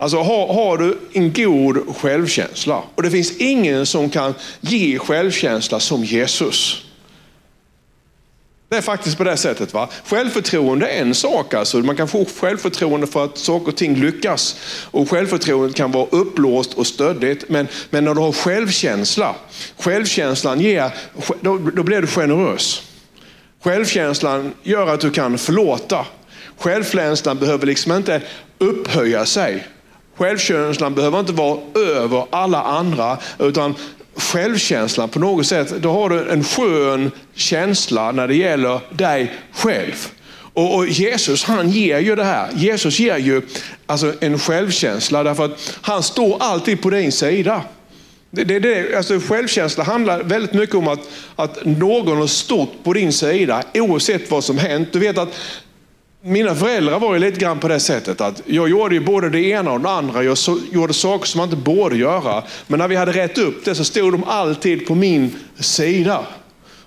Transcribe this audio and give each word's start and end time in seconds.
Alltså 0.00 0.16
har, 0.16 0.54
har 0.54 0.78
du 0.78 0.98
en 1.12 1.32
god 1.32 1.96
självkänsla, 1.96 2.82
och 2.94 3.02
det 3.02 3.10
finns 3.10 3.36
ingen 3.36 3.86
som 3.86 4.10
kan 4.10 4.34
ge 4.60 4.98
självkänsla 4.98 5.80
som 5.80 6.04
Jesus. 6.04 6.84
Det 8.68 8.76
är 8.76 8.80
faktiskt 8.80 9.18
på 9.18 9.24
det 9.24 9.36
sättet. 9.36 9.74
Va? 9.74 9.88
Självförtroende 10.06 10.88
är 10.88 11.02
en 11.02 11.14
sak. 11.14 11.54
Alltså. 11.54 11.78
Man 11.78 11.96
kan 11.96 12.08
få 12.08 12.24
självförtroende 12.40 13.06
för 13.06 13.24
att 13.24 13.38
saker 13.38 13.68
och 13.68 13.76
ting 13.76 13.96
lyckas. 13.96 14.56
Och 14.90 15.10
Självförtroendet 15.10 15.76
kan 15.76 15.92
vara 15.92 16.06
upplåst 16.10 16.74
och 16.74 16.86
stöddigt. 16.86 17.48
Men, 17.48 17.68
men 17.90 18.04
när 18.04 18.14
du 18.14 18.20
har 18.20 18.32
självkänsla, 18.32 19.34
självkänslan 19.78 20.60
ger, 20.60 20.90
då, 21.40 21.58
då 21.58 21.82
blir 21.82 22.00
du 22.00 22.06
generös. 22.06 22.82
Självkänslan 23.62 24.52
gör 24.62 24.86
att 24.86 25.00
du 25.00 25.10
kan 25.10 25.38
förlåta. 25.38 26.06
Självkänslan 26.58 27.38
behöver 27.38 27.66
liksom 27.66 27.92
inte 27.92 28.22
upphöja 28.58 29.26
sig. 29.26 29.66
Självkänslan 30.20 30.94
behöver 30.94 31.20
inte 31.20 31.32
vara 31.32 31.58
över 31.74 32.26
alla 32.30 32.62
andra, 32.62 33.18
utan 33.38 33.74
självkänslan 34.16 35.08
på 35.08 35.18
något 35.18 35.46
sätt, 35.46 35.70
då 35.82 35.92
har 35.92 36.10
du 36.10 36.30
en 36.30 36.44
skön 36.44 37.10
känsla 37.34 38.12
när 38.12 38.28
det 38.28 38.34
gäller 38.34 38.80
dig 38.90 39.32
själv. 39.52 40.08
Och, 40.52 40.76
och, 40.76 40.88
Jesus 40.88 41.44
han 41.44 41.70
ger 41.70 41.98
ju 41.98 42.16
det 42.16 42.24
här. 42.24 42.50
Jesus 42.54 42.98
ger 42.98 43.16
ju 43.16 43.42
alltså 43.86 44.12
en 44.20 44.38
självkänsla 44.38 45.22
därför 45.22 45.44
att 45.44 45.78
han 45.80 46.02
står 46.02 46.42
alltid 46.42 46.82
på 46.82 46.90
din 46.90 47.12
sida. 47.12 47.62
Det, 48.30 48.44
det, 48.44 48.58
det, 48.58 48.96
alltså 48.96 49.20
självkänsla 49.20 49.84
handlar 49.84 50.22
väldigt 50.22 50.52
mycket 50.52 50.74
om 50.74 50.88
att, 50.88 51.08
att 51.36 51.64
någon 51.64 52.16
har 52.16 52.26
stått 52.26 52.84
på 52.84 52.92
din 52.92 53.12
sida 53.12 53.62
oavsett 53.74 54.30
vad 54.30 54.44
som 54.44 54.58
hänt. 54.58 54.88
Du 54.92 54.98
vet 54.98 55.18
att 55.18 55.38
mina 56.22 56.54
föräldrar 56.54 56.98
var 56.98 57.14
ju 57.14 57.20
lite 57.20 57.40
grann 57.40 57.58
på 57.58 57.68
det 57.68 57.80
sättet 57.80 58.20
att 58.20 58.42
jag 58.46 58.68
gjorde 58.68 58.94
ju 58.94 59.00
både 59.00 59.30
det 59.30 59.40
ena 59.40 59.72
och 59.72 59.80
det 59.80 59.90
andra. 59.90 60.22
Jag 60.22 60.38
så, 60.38 60.58
gjorde 60.72 60.94
saker 60.94 61.26
som 61.26 61.38
man 61.38 61.48
inte 61.48 61.56
borde 61.56 61.96
göra. 61.96 62.44
Men 62.66 62.78
när 62.78 62.88
vi 62.88 62.96
hade 62.96 63.12
rätt 63.12 63.38
upp 63.38 63.64
det 63.64 63.74
så 63.74 63.84
stod 63.84 64.12
de 64.12 64.24
alltid 64.24 64.86
på 64.86 64.94
min 64.94 65.36
sida. 65.58 66.26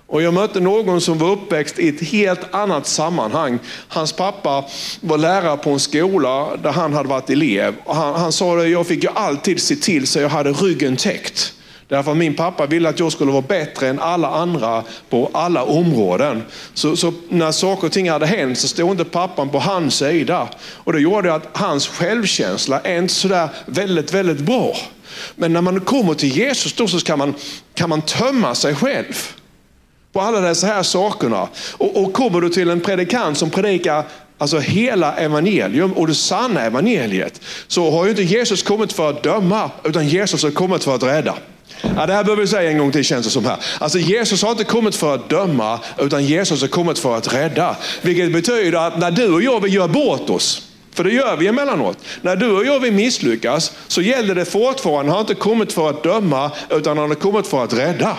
Och 0.07 0.21
jag 0.21 0.33
mötte 0.33 0.59
någon 0.59 1.01
som 1.01 1.17
var 1.17 1.31
uppväxt 1.31 1.79
i 1.79 1.89
ett 1.89 2.01
helt 2.01 2.53
annat 2.53 2.87
sammanhang. 2.87 3.59
Hans 3.87 4.13
pappa 4.13 4.65
var 5.01 5.17
lärare 5.17 5.57
på 5.57 5.69
en 5.69 5.79
skola 5.79 6.57
där 6.63 6.71
han 6.71 6.93
hade 6.93 7.09
varit 7.09 7.29
elev. 7.29 7.75
Och 7.83 7.95
han, 7.95 8.15
han 8.15 8.31
sa 8.31 8.59
att 8.59 8.69
jag 8.69 8.87
fick 8.87 9.03
ju 9.03 9.09
alltid 9.09 9.61
se 9.61 9.75
till 9.75 10.07
så 10.07 10.19
jag 10.19 10.29
hade 10.29 10.51
ryggen 10.51 10.97
täckt. 10.97 11.53
Därför 11.87 12.11
att 12.11 12.17
min 12.17 12.35
pappa 12.35 12.65
ville 12.65 12.89
att 12.89 12.99
jag 12.99 13.11
skulle 13.11 13.31
vara 13.31 13.41
bättre 13.41 13.87
än 13.87 13.99
alla 13.99 14.27
andra 14.27 14.83
på 15.09 15.29
alla 15.33 15.63
områden. 15.63 16.43
Så, 16.73 16.95
så, 16.95 17.13
när 17.29 17.51
saker 17.51 17.87
och 17.87 17.93
ting 17.93 18.09
hade 18.09 18.25
hänt 18.25 18.57
så 18.57 18.67
stod 18.67 18.91
inte 18.91 19.05
pappan 19.05 19.49
på 19.49 19.59
hans 19.59 19.95
sida. 19.95 20.47
Och 20.73 20.93
det 20.93 20.99
gjorde 20.99 21.33
att 21.33 21.49
hans 21.53 21.87
självkänsla 21.87 22.79
är 22.79 22.97
inte 22.97 23.13
sådär 23.13 23.49
väldigt, 23.65 24.13
väldigt 24.13 24.39
bra. 24.39 24.77
Men 25.35 25.53
när 25.53 25.61
man 25.61 25.79
kommer 25.79 26.13
till 26.13 26.37
Jesus 26.37 26.73
då 26.73 26.87
så 26.87 26.99
kan 26.99 27.19
man, 27.19 27.33
kan 27.73 27.89
man 27.89 28.01
tömma 28.01 28.55
sig 28.55 28.75
själv 28.75 29.13
på 30.13 30.21
alla 30.21 30.39
dessa 30.39 30.67
här 30.67 30.83
sakerna. 30.83 31.47
Och, 31.71 32.03
och 32.03 32.13
kommer 32.13 32.41
du 32.41 32.49
till 32.49 32.69
en 32.69 32.81
predikant 32.81 33.37
som 33.37 33.49
predikar 33.49 34.03
alltså 34.37 34.59
hela 34.59 35.15
evangelium 35.15 35.93
och 35.93 36.07
det 36.07 36.15
sanna 36.15 36.61
evangeliet, 36.61 37.41
så 37.67 37.91
har 37.91 38.03
ju 38.03 38.09
inte 38.09 38.23
Jesus 38.23 38.63
kommit 38.63 38.93
för 38.93 39.09
att 39.09 39.23
döma, 39.23 39.71
utan 39.83 40.07
Jesus 40.07 40.43
har 40.43 40.51
kommit 40.51 40.83
för 40.83 40.95
att 40.95 41.03
rädda. 41.03 41.35
Ja, 41.81 42.05
det 42.05 42.13
här 42.13 42.23
behöver 42.23 42.41
vi 42.41 42.47
säga 42.47 42.71
en 42.71 42.77
gång 42.77 42.91
till 42.91 43.03
känns 43.03 43.25
det 43.25 43.31
som 43.31 43.45
här. 43.45 43.57
Alltså 43.79 43.99
Jesus 43.99 44.43
har 44.43 44.51
inte 44.51 44.63
kommit 44.63 44.95
för 44.95 45.15
att 45.15 45.29
döma, 45.29 45.79
utan 45.99 46.25
Jesus 46.25 46.61
har 46.61 46.67
kommit 46.67 46.99
för 46.99 47.17
att 47.17 47.33
rädda. 47.33 47.75
Vilket 48.01 48.33
betyder 48.33 48.87
att 48.87 48.99
när 48.99 49.11
du 49.11 49.33
och 49.33 49.41
jag 49.41 49.59
vill 49.59 49.73
göra 49.73 49.87
bort 49.87 50.29
oss, 50.29 50.61
för 50.93 51.03
det 51.03 51.11
gör 51.11 51.37
vi 51.37 51.47
emellanåt. 51.47 51.97
När 52.21 52.35
du 52.35 52.51
och 52.51 52.65
jag 52.65 52.79
vill 52.79 52.93
misslyckas 52.93 53.71
så 53.87 54.01
gäller 54.01 54.35
det 54.35 54.45
fortfarande, 54.45 55.11
han 55.11 55.15
har 55.15 55.21
inte 55.21 55.35
kommit 55.35 55.73
för 55.73 55.89
att 55.89 56.03
döma, 56.03 56.51
utan 56.69 56.97
han 56.97 57.09
har 57.09 57.15
kommit 57.15 57.47
för 57.47 57.63
att 57.63 57.73
rädda. 57.73 58.17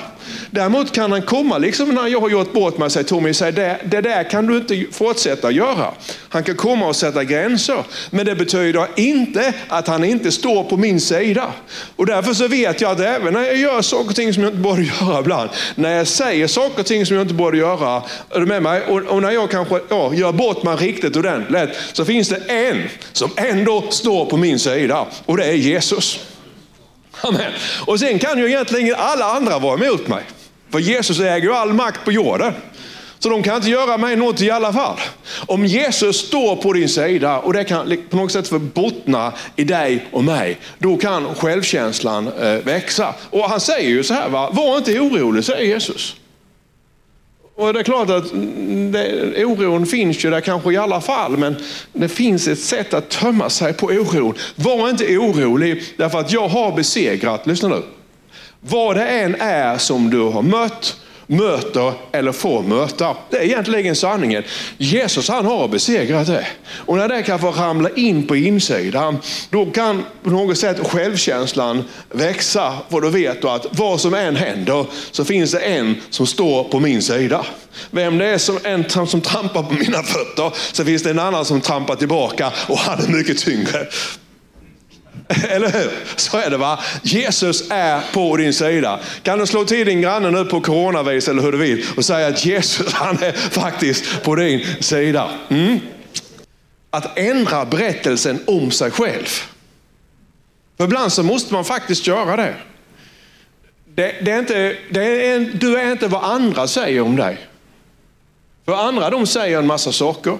Däremot 0.50 0.92
kan 0.92 1.12
han 1.12 1.22
komma, 1.22 1.58
liksom 1.58 1.88
när 1.88 2.06
jag 2.06 2.20
har 2.20 2.30
gjort 2.30 2.52
bort 2.52 2.78
mig, 2.78 2.90
säger 2.90 3.06
Tommy, 3.06 3.32
det, 3.32 3.78
det 3.84 4.00
där 4.00 4.30
kan 4.30 4.46
du 4.46 4.56
inte 4.56 4.84
fortsätta 4.92 5.50
göra. 5.50 5.90
Han 6.28 6.42
kan 6.42 6.56
komma 6.56 6.86
och 6.86 6.96
sätta 6.96 7.24
gränser, 7.24 7.84
men 8.10 8.26
det 8.26 8.34
betyder 8.34 8.86
inte 8.96 9.52
att 9.68 9.88
han 9.88 10.04
inte 10.04 10.32
står 10.32 10.64
på 10.64 10.76
min 10.76 11.00
sida. 11.00 11.52
Och 11.96 12.06
därför 12.06 12.34
så 12.34 12.48
vet 12.48 12.80
jag 12.80 12.90
att 12.90 13.00
även 13.00 13.32
när 13.32 13.42
jag 13.42 13.56
gör 13.56 13.82
saker 13.82 14.08
och 14.08 14.16
ting 14.16 14.34
som 14.34 14.42
jag 14.42 14.52
inte 14.52 14.62
borde 14.62 14.82
göra 14.82 15.20
ibland, 15.20 15.50
när 15.74 15.96
jag 15.96 16.06
säger 16.06 16.46
saker 16.46 16.80
och 16.80 16.86
ting 16.86 17.06
som 17.06 17.16
jag 17.16 17.24
inte 17.24 17.34
borde 17.34 17.58
göra, 17.58 18.02
är 18.30 18.40
du 18.40 18.46
med 18.46 18.62
mig? 18.62 18.82
Och, 18.82 19.02
och 19.02 19.22
när 19.22 19.30
jag 19.30 19.50
kanske 19.50 19.80
ja, 19.88 20.14
gör 20.14 20.32
bort 20.32 20.62
mig 20.62 20.76
riktigt 20.76 21.16
ordentligt, 21.16 21.70
så 21.92 22.04
finns 22.04 22.28
det 22.28 22.36
en 22.36 22.82
som 23.12 23.30
ändå 23.36 23.84
står 23.90 24.26
på 24.26 24.36
min 24.36 24.58
sida 24.58 25.06
och 25.24 25.36
det 25.36 25.44
är 25.44 25.52
Jesus. 25.52 26.20
Amen. 27.20 27.52
Och 27.86 28.00
sen 28.00 28.18
kan 28.18 28.38
ju 28.38 28.46
egentligen 28.46 28.94
alla 28.98 29.24
andra 29.24 29.58
vara 29.58 29.84
emot 29.84 30.08
mig. 30.08 30.22
För 30.70 30.78
Jesus 30.78 31.20
äger 31.20 31.48
ju 31.48 31.54
all 31.54 31.72
makt 31.72 32.04
på 32.04 32.12
jorden. 32.12 32.52
Så 33.18 33.28
de 33.30 33.42
kan 33.42 33.56
inte 33.56 33.70
göra 33.70 33.98
mig 33.98 34.16
något 34.16 34.40
i 34.40 34.50
alla 34.50 34.72
fall. 34.72 34.96
Om 35.46 35.66
Jesus 35.66 36.16
står 36.16 36.56
på 36.56 36.72
din 36.72 36.88
sida 36.88 37.38
och 37.38 37.52
det 37.52 37.64
kan 37.64 37.96
på 38.10 38.16
något 38.16 38.32
sätt 38.32 38.50
bottna 38.50 39.32
i 39.56 39.64
dig 39.64 40.06
och 40.12 40.24
mig, 40.24 40.58
då 40.78 40.96
kan 40.96 41.34
självkänslan 41.34 42.28
eh, 42.40 42.52
växa. 42.52 43.14
Och 43.30 43.50
han 43.50 43.60
säger 43.60 43.88
ju 43.88 44.02
så 44.02 44.14
här, 44.14 44.28
va? 44.28 44.50
var 44.52 44.76
inte 44.76 45.00
orolig, 45.00 45.44
säger 45.44 45.64
Jesus. 45.64 46.16
Och 47.56 47.72
det 47.72 47.80
är 47.80 47.84
klart 47.84 48.10
att 48.10 48.30
det, 48.92 49.44
oron 49.44 49.86
finns 49.86 50.24
ju 50.24 50.30
där 50.30 50.40
kanske 50.40 50.72
i 50.72 50.76
alla 50.76 51.00
fall, 51.00 51.36
men 51.36 51.56
det 51.92 52.08
finns 52.08 52.48
ett 52.48 52.58
sätt 52.58 52.94
att 52.94 53.08
tömma 53.08 53.50
sig 53.50 53.72
på 53.72 53.86
oron. 53.86 54.34
Var 54.54 54.90
inte 54.90 55.16
orolig, 55.16 55.82
därför 55.96 56.18
att 56.18 56.32
jag 56.32 56.48
har 56.48 56.72
besegrat, 56.72 57.46
lyssna 57.46 57.68
nu. 57.68 57.82
Vad 58.60 58.96
det 58.96 59.06
än 59.06 59.34
är 59.34 59.78
som 59.78 60.10
du 60.10 60.20
har 60.20 60.42
mött, 60.42 61.00
möter 61.26 61.92
eller 62.12 62.32
får 62.32 62.62
möta. 62.62 63.16
Det 63.30 63.36
är 63.36 63.42
egentligen 63.42 63.96
sanningen. 63.96 64.42
Jesus 64.78 65.28
han 65.28 65.46
har 65.46 65.68
besegrat 65.68 66.26
det. 66.26 66.46
Och 66.76 66.96
när 66.96 67.08
det 67.08 67.22
kan 67.22 67.38
få 67.38 67.50
ramla 67.50 67.88
in 67.96 68.26
på 68.26 68.36
insidan, 68.36 69.18
då 69.50 69.66
kan 69.66 70.04
på 70.22 70.30
något 70.30 70.58
sätt 70.58 70.86
självkänslan 70.86 71.84
växa. 72.10 72.72
För 72.90 73.00
då 73.00 73.08
vet 73.08 73.42
du 73.42 73.48
att 73.48 73.66
vad 73.70 74.00
som 74.00 74.14
än 74.14 74.36
händer 74.36 74.86
så 75.10 75.24
finns 75.24 75.52
det 75.52 75.60
en 75.60 75.96
som 76.10 76.26
står 76.26 76.64
på 76.64 76.80
min 76.80 77.02
sida. 77.02 77.46
Vem 77.90 78.18
det 78.18 78.26
är 78.26 78.38
som 78.38 78.58
en 78.64 79.06
som 79.06 79.20
trampar 79.20 79.62
på 79.62 79.74
mina 79.74 80.02
fötter 80.02 80.52
så 80.72 80.84
finns 80.84 81.02
det 81.02 81.10
en 81.10 81.18
annan 81.18 81.44
som 81.44 81.60
trampar 81.60 81.96
tillbaka 81.96 82.52
och 82.68 82.78
han 82.78 83.04
är 83.04 83.08
mycket 83.08 83.38
tyngre. 83.38 83.86
Eller 85.48 85.72
hur? 85.72 85.90
Så 86.16 86.38
är 86.38 86.50
det 86.50 86.56
va? 86.56 86.80
Jesus 87.02 87.70
är 87.70 88.00
på 88.12 88.36
din 88.36 88.52
sida. 88.52 89.00
Kan 89.22 89.38
du 89.38 89.46
slå 89.46 89.64
till 89.64 89.86
din 89.86 90.00
granne 90.00 90.30
nu 90.30 90.44
på 90.44 90.60
coronavis 90.60 91.28
eller 91.28 91.42
hur 91.42 91.52
du 91.52 91.58
vill 91.58 91.84
och 91.96 92.04
säga 92.04 92.26
att 92.26 92.44
Jesus 92.44 92.92
han 92.92 93.22
är 93.22 93.32
faktiskt 93.32 94.22
på 94.22 94.34
din 94.34 94.66
sida. 94.80 95.30
Mm. 95.48 95.80
Att 96.90 97.18
ändra 97.18 97.64
berättelsen 97.64 98.42
om 98.46 98.70
sig 98.70 98.90
själv. 98.90 99.28
För 100.76 100.84
ibland 100.84 101.12
så 101.12 101.22
måste 101.22 101.52
man 101.54 101.64
faktiskt 101.64 102.06
göra 102.06 102.36
det. 102.36 102.54
det, 103.94 104.14
det 104.24 104.30
är 104.30 104.38
inte, 104.38 104.76
det 104.90 105.30
är, 105.30 105.40
du 105.54 105.76
är 105.76 105.92
inte 105.92 106.08
vad 106.08 106.24
andra 106.24 106.66
säger 106.66 107.00
om 107.00 107.16
dig. 107.16 107.38
För 108.64 108.72
andra 108.72 109.10
de 109.10 109.26
säger 109.26 109.58
en 109.58 109.66
massa 109.66 109.92
saker. 109.92 110.38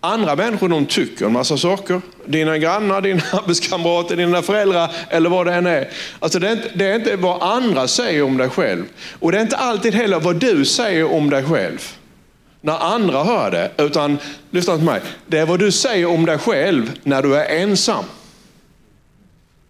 Andra 0.00 0.36
människor 0.36 0.68
de 0.68 0.86
tycker 0.86 1.26
en 1.26 1.32
massa 1.32 1.56
saker. 1.56 2.00
Dina 2.26 2.58
grannar, 2.58 3.00
dina 3.00 3.22
arbetskamrater, 3.32 4.16
dina 4.16 4.42
föräldrar 4.42 4.90
eller 5.08 5.30
vad 5.30 5.46
det 5.46 5.54
än 5.54 5.66
är. 5.66 5.88
Alltså 6.18 6.38
det, 6.38 6.48
är 6.48 6.52
inte, 6.52 6.70
det 6.74 6.86
är 6.86 6.94
inte 6.94 7.16
vad 7.16 7.42
andra 7.42 7.88
säger 7.88 8.22
om 8.22 8.36
dig 8.36 8.48
själv. 8.48 8.84
Och 9.18 9.32
det 9.32 9.38
är 9.38 9.42
inte 9.42 9.56
alltid 9.56 9.94
heller 9.94 10.20
vad 10.20 10.36
du 10.36 10.64
säger 10.64 11.12
om 11.12 11.30
dig 11.30 11.44
själv. 11.44 11.92
När 12.60 12.78
andra 12.94 13.24
hör 13.24 13.50
det. 13.50 13.70
Utan, 13.76 14.18
lyssna 14.50 14.76
till 14.76 14.84
mig. 14.84 15.00
Det 15.26 15.38
är 15.38 15.46
vad 15.46 15.58
du 15.58 15.72
säger 15.72 16.06
om 16.06 16.26
dig 16.26 16.38
själv 16.38 16.92
när 17.02 17.22
du 17.22 17.36
är 17.36 17.62
ensam. 17.62 18.04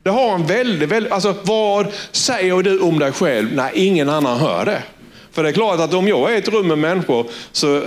Det 0.02 0.10
har 0.10 0.34
en 0.34 0.46
väldigt, 0.46 0.88
väldigt, 0.88 1.12
alltså 1.12 1.34
vad 1.42 1.86
säger 2.12 2.62
du 2.62 2.80
om 2.80 2.98
dig 2.98 3.12
själv 3.12 3.54
när 3.54 3.70
ingen 3.74 4.08
annan 4.08 4.38
hör 4.38 4.64
det? 4.64 4.82
För 5.32 5.42
det 5.42 5.48
är 5.48 5.52
klart 5.52 5.80
att 5.80 5.94
om 5.94 6.08
jag 6.08 6.30
är 6.30 6.34
i 6.34 6.38
ett 6.38 6.48
rum 6.48 6.68
med 6.68 6.78
människor 6.78 7.26
så, 7.52 7.82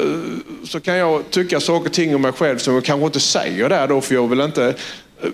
så 0.64 0.80
kan 0.80 0.96
jag 0.96 1.30
tycka 1.30 1.60
saker 1.60 1.90
och 1.90 1.94
ting 1.94 2.16
om 2.16 2.22
mig 2.22 2.32
själv 2.32 2.58
som 2.58 2.74
jag 2.74 2.84
kanske 2.84 3.06
inte 3.06 3.20
säger 3.20 3.70
där 3.70 3.88
då, 3.88 4.02
för 4.02 4.16
jag 4.16 4.28
vill 4.28 4.42
inte 4.42 4.74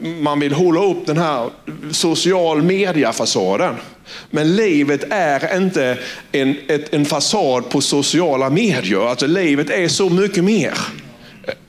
man 0.02 0.40
vill 0.40 0.54
hålla 0.54 0.84
upp 0.84 1.06
den 1.06 1.18
här 1.18 1.50
social 1.92 2.62
media-fasaden. 2.62 3.76
Men 4.30 4.56
livet 4.56 5.04
är 5.10 5.58
inte 5.58 5.98
en, 6.32 6.56
ett, 6.68 6.94
en 6.94 7.06
fasad 7.06 7.70
på 7.70 7.82
sociala 7.82 8.50
medier. 8.50 9.10
Alltså 9.10 9.28
livet 9.28 9.70
är 9.70 9.88
så 9.88 10.10
mycket 10.10 10.44
mer. 10.44 10.74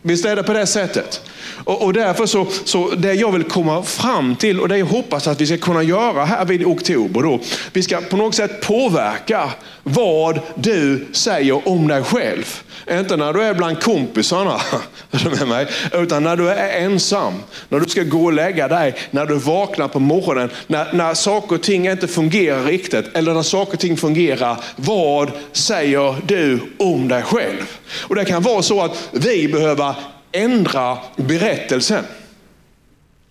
Visst 0.03 0.25
är 0.25 0.37
det 0.37 0.43
på 0.43 0.53
det 0.53 0.67
sättet? 0.67 1.23
Och, 1.65 1.83
och 1.83 1.93
därför 1.93 2.27
så, 2.27 2.47
så 2.65 2.91
det 2.91 3.15
jag 3.15 3.33
vill 3.33 3.45
komma 3.45 3.83
fram 3.83 4.37
till 4.37 4.61
och 4.61 4.69
det 4.69 4.79
jag 4.79 4.87
hoppas 4.87 5.27
att 5.27 5.41
vi 5.41 5.47
ska 5.47 5.57
kunna 5.57 5.83
göra 5.83 6.25
här 6.25 6.45
vid 6.45 6.65
oktober 6.65 7.23
då. 7.23 7.41
Vi 7.73 7.83
ska 7.83 8.01
på 8.01 8.17
något 8.17 8.35
sätt 8.35 8.61
påverka 8.61 9.51
vad 9.83 10.41
du 10.55 11.07
säger 11.13 11.69
om 11.69 11.89
dig 11.89 12.03
själv. 12.03 12.63
Inte 12.91 13.17
när 13.17 13.33
du 13.33 13.43
är 13.43 13.55
bland 13.55 13.83
kompisarna, 13.83 14.61
med 15.11 15.49
mig, 15.49 15.67
utan 15.93 16.23
när 16.23 16.37
du 16.37 16.49
är 16.49 16.85
ensam. 16.85 17.35
När 17.69 17.81
du 17.81 17.89
ska 17.89 18.03
gå 18.03 18.25
och 18.25 18.33
lägga 18.33 18.69
dig, 18.69 18.95
när 19.11 19.27
du 19.27 19.35
vaknar 19.35 19.89
på 19.89 19.99
morgonen, 19.99 20.51
när, 20.67 20.93
när 20.93 21.15
saker 21.15 21.57
och 21.57 21.63
ting 21.63 21.89
inte 21.89 22.09
fungerar 22.09 22.65
riktigt, 22.65 23.17
eller 23.17 23.35
när 23.35 23.43
saker 23.43 23.73
och 23.73 23.81
ting 23.81 23.97
fungerar. 23.97 24.57
Vad 24.77 25.31
säger 25.53 26.17
du 26.27 26.61
om 26.79 27.09
dig 27.09 27.23
själv? 27.23 27.77
Och 28.01 28.15
Det 28.15 28.25
kan 28.25 28.43
vara 28.43 28.63
så 28.63 28.83
att 28.83 29.09
vi 29.13 29.49
behöver 29.49 29.95
ändra 30.33 30.99
berättelsen. 31.17 32.05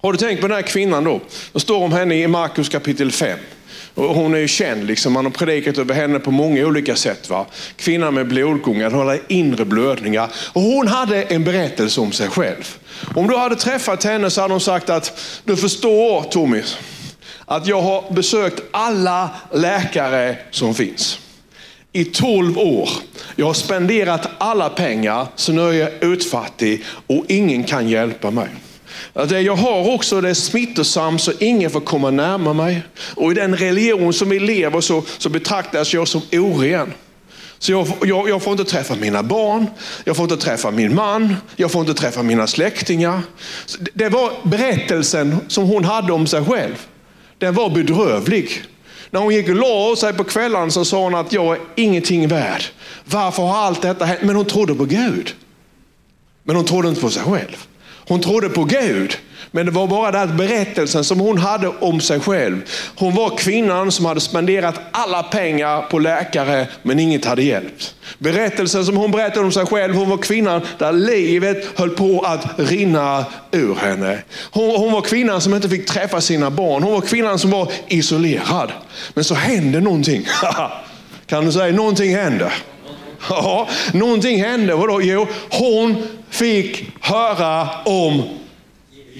Har 0.01 0.11
du 0.11 0.17
tänkt 0.17 0.41
på 0.41 0.47
den 0.47 0.55
här 0.55 0.61
kvinnan 0.61 1.03
då? 1.03 1.21
Det 1.53 1.59
står 1.59 1.83
om 1.83 1.91
henne 1.91 2.15
i 2.15 2.27
Markus 2.27 2.69
kapitel 2.69 3.11
5. 3.11 3.39
Och 3.93 4.15
hon 4.15 4.33
är 4.33 4.39
ju 4.39 4.47
känd, 4.47 4.87
liksom. 4.87 5.13
man 5.13 5.25
har 5.25 5.31
predikat 5.31 5.77
över 5.77 5.93
henne 5.93 6.19
på 6.19 6.31
många 6.31 6.65
olika 6.65 6.95
sätt. 6.95 7.29
Va? 7.29 7.45
Kvinnan 7.75 8.13
med 8.13 8.27
blodgångar, 8.27 8.91
hon 8.91 9.07
hade 9.07 9.19
inre 9.27 9.65
blödningar. 9.65 10.29
Och 10.53 10.61
hon 10.61 10.87
hade 10.87 11.23
en 11.23 11.43
berättelse 11.43 12.01
om 12.01 12.11
sig 12.11 12.29
själv. 12.29 12.77
Om 13.15 13.27
du 13.27 13.37
hade 13.37 13.55
träffat 13.55 14.03
henne 14.03 14.29
så 14.29 14.41
hade 14.41 14.53
hon 14.53 14.61
sagt 14.61 14.89
att, 14.89 15.19
du 15.43 15.57
förstår 15.57 16.23
Tommy, 16.23 16.61
att 17.45 17.67
jag 17.67 17.81
har 17.81 18.11
besökt 18.11 18.61
alla 18.71 19.29
läkare 19.53 20.35
som 20.51 20.75
finns. 20.75 21.19
I 21.93 22.05
12 22.05 22.57
år. 22.57 22.89
Jag 23.35 23.45
har 23.45 23.53
spenderat 23.53 24.29
alla 24.37 24.69
pengar, 24.69 25.27
så 25.35 25.51
nu 25.51 25.61
är 25.61 25.73
jag 25.73 26.03
utfattig 26.03 26.83
och 27.07 27.25
ingen 27.27 27.63
kan 27.63 27.89
hjälpa 27.89 28.31
mig. 28.31 28.47
Det 29.13 29.41
jag 29.41 29.55
har 29.55 29.93
också 29.93 30.21
det 30.21 30.29
är 30.29 30.33
smittosamt 30.33 31.21
så 31.21 31.31
ingen 31.39 31.69
får 31.69 31.79
komma 31.79 32.11
närmare 32.11 32.53
mig. 32.53 32.81
Och 33.15 33.31
i 33.31 33.35
den 33.35 33.55
religion 33.55 34.13
som 34.13 34.29
vi 34.29 34.39
lever 34.39 34.81
så, 34.81 35.03
så 35.17 35.29
betraktas 35.29 35.93
jag 35.93 36.07
som 36.07 36.21
oren. 36.31 36.93
Så 37.59 37.71
jag, 37.71 37.87
jag, 38.01 38.29
jag, 38.29 38.41
får 38.41 38.51
inte 38.51 38.63
träffa 38.63 38.95
mina 38.95 39.23
barn, 39.23 39.65
jag 40.03 40.15
får 40.15 40.23
inte 40.23 40.37
träffa 40.37 40.71
min 40.71 40.95
man, 40.95 41.35
jag 41.55 41.71
får 41.71 41.81
inte 41.81 41.93
träffa 41.93 42.23
mina 42.23 42.47
släktingar. 42.47 43.21
Det 43.93 44.09
var 44.09 44.31
berättelsen 44.43 45.37
som 45.47 45.63
hon 45.63 45.85
hade 45.85 46.13
om 46.13 46.27
sig 46.27 46.45
själv. 46.45 46.75
Den 47.37 47.53
var 47.53 47.69
bedrövlig. 47.69 48.63
När 49.11 49.19
hon 49.19 49.33
gick 49.33 49.49
och 49.49 49.55
la 49.55 49.95
sig 49.95 50.13
på 50.13 50.23
kvällen 50.23 50.71
så 50.71 50.85
sa 50.85 51.03
hon 51.03 51.15
att 51.15 51.33
jag 51.33 51.55
är 51.55 51.61
ingenting 51.75 52.27
värd. 52.27 52.63
Varför 53.05 53.43
har 53.43 53.57
allt 53.57 53.81
detta 53.81 54.05
hänt? 54.05 54.21
Men 54.23 54.35
hon 54.35 54.45
trodde 54.45 54.75
på 54.75 54.85
Gud. 54.85 55.35
Men 56.43 56.55
hon 56.55 56.65
trodde 56.65 56.89
inte 56.89 57.01
på 57.01 57.09
sig 57.09 57.23
själv. 57.23 57.65
Hon 58.07 58.21
trodde 58.21 58.49
på 58.49 58.63
Gud. 58.63 59.17
Men 59.51 59.65
det 59.65 59.71
var 59.71 59.87
bara 59.87 60.11
den 60.11 60.37
berättelsen 60.37 61.03
som 61.03 61.19
hon 61.19 61.37
hade 61.37 61.67
om 61.67 62.01
sig 62.01 62.19
själv. 62.19 62.61
Hon 62.95 63.15
var 63.15 63.37
kvinnan 63.37 63.91
som 63.91 64.05
hade 64.05 64.19
spenderat 64.19 64.79
alla 64.91 65.23
pengar 65.23 65.81
på 65.81 65.99
läkare, 65.99 66.67
men 66.81 66.99
inget 66.99 67.25
hade 67.25 67.43
hjälpt. 67.43 67.95
Berättelsen 68.17 68.85
som 68.85 68.97
hon 68.97 69.11
berättade 69.11 69.45
om 69.45 69.51
sig 69.51 69.65
själv, 69.65 69.95
hon 69.95 70.09
var 70.09 70.17
kvinnan 70.17 70.61
där 70.77 70.91
livet 70.91 71.79
höll 71.79 71.89
på 71.89 72.21
att 72.21 72.45
rinna 72.57 73.25
ur 73.51 73.75
henne. 73.75 74.19
Hon, 74.51 74.75
hon 74.75 74.91
var 74.91 75.01
kvinnan 75.01 75.41
som 75.41 75.53
inte 75.53 75.69
fick 75.69 75.85
träffa 75.85 76.21
sina 76.21 76.51
barn. 76.51 76.83
Hon 76.83 76.93
var 76.93 77.01
kvinnan 77.01 77.39
som 77.39 77.51
var 77.51 77.71
isolerad. 77.87 78.71
Men 79.13 79.23
så 79.23 79.35
hände 79.35 79.81
någonting. 79.81 80.25
kan 81.25 81.45
du 81.45 81.51
säga, 81.51 81.75
någonting 81.75 82.15
hände. 82.15 82.51
Ja, 83.29 83.67
någonting 83.93 84.43
hände. 84.43 84.75
Vadå? 84.75 85.01
Jo, 85.01 85.27
hon 85.49 86.03
fick 86.29 86.91
höra 87.01 87.67
om 87.85 88.23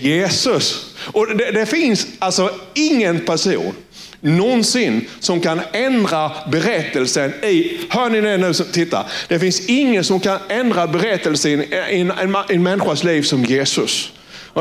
Jesus. 0.02 0.96
Och 0.98 1.38
det, 1.38 1.52
det 1.52 1.66
finns 1.66 2.08
alltså 2.20 2.50
ingen 2.74 3.20
person 3.20 3.74
någonsin 4.22 5.08
som 5.20 5.42
kan 5.42 5.62
ändra 5.74 6.32
berättelsen 6.52 7.34
i, 7.44 7.80
hör 7.90 8.10
ni 8.10 8.22
det 8.22 8.38
nu, 8.38 8.54
titta. 8.54 9.06
Det 9.28 9.40
finns 9.40 9.70
ingen 9.70 10.04
som 10.04 10.20
kan 10.20 10.40
ändra 10.50 10.88
berättelsen 10.88 11.62
i 11.62 11.66
en, 11.72 12.12
en, 12.12 12.36
en 12.50 12.64
människas 12.64 13.04
liv 13.04 13.22
som 13.22 13.46
Jesus. 13.46 14.12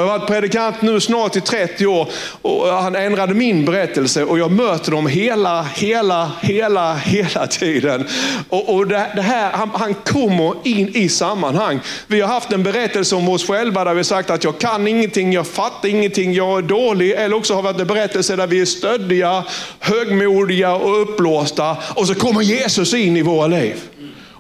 Jag 0.01 0.07
har 0.07 0.19
varit 0.19 0.29
predikant 0.29 0.83
nu 0.83 1.01
snart 1.01 1.37
i 1.37 1.41
30 1.41 1.87
år 1.87 2.09
och 2.43 2.67
han 2.67 2.97
ändrade 2.97 3.35
min 3.35 3.65
berättelse 3.65 4.25
och 4.25 4.39
jag 4.39 4.51
möter 4.51 4.91
dem 4.91 5.07
hela, 5.07 5.63
hela, 5.63 6.33
hela, 6.41 6.95
hela 6.95 7.47
tiden. 7.47 8.07
Och, 8.49 8.75
och 8.75 8.87
det, 8.87 9.07
det, 9.17 9.23
här, 9.23 9.51
han, 9.53 9.71
han 9.75 9.95
kommer 9.95 10.55
in 10.65 10.89
i 10.95 11.09
sammanhang. 11.09 11.81
Vi 12.07 12.21
har 12.21 12.29
haft 12.29 12.53
en 12.53 12.63
berättelse 12.63 13.17
om 13.17 13.29
oss 13.29 13.47
själva 13.47 13.85
där 13.85 13.95
vi 13.95 14.05
sagt 14.05 14.31
att 14.31 14.45
jag 14.45 14.59
kan 14.59 14.89
ingenting, 14.89 15.33
jag 15.33 15.47
fattar 15.47 15.89
ingenting, 15.89 16.33
jag 16.33 16.59
är 16.59 16.63
dålig. 16.63 17.11
Eller 17.11 17.37
också 17.37 17.55
har 17.55 17.63
vi 17.63 17.69
haft 17.69 17.81
en 17.81 17.87
berättelse 17.87 18.37
där 18.37 18.47
vi 18.47 18.61
är 18.61 18.65
stöddiga, 18.65 19.45
högmodiga 19.79 20.75
och 20.75 21.03
uppblåsta. 21.03 21.77
Och 21.95 22.07
så 22.07 22.15
kommer 22.15 22.43
Jesus 22.43 22.95
in 22.95 23.17
i 23.17 23.23
våra 23.23 23.47
liv. 23.47 23.77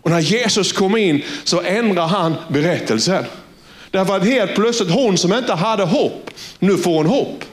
Och 0.03 0.11
när 0.11 0.21
Jesus 0.21 0.73
kommer 0.73 0.99
in 0.99 1.23
så 1.45 1.61
ändrar 1.61 2.07
han 2.07 2.35
berättelsen. 2.49 3.25
Därför 3.91 4.17
att 4.17 4.25
helt 4.25 4.55
plötsligt, 4.55 4.91
hon 4.91 5.19
som 5.19 5.33
inte 5.33 5.55
hade 5.55 5.85
hopp, 5.85 6.31
nu 6.59 6.77
får 6.77 6.97
hon 6.97 7.07
hopp. 7.07 7.45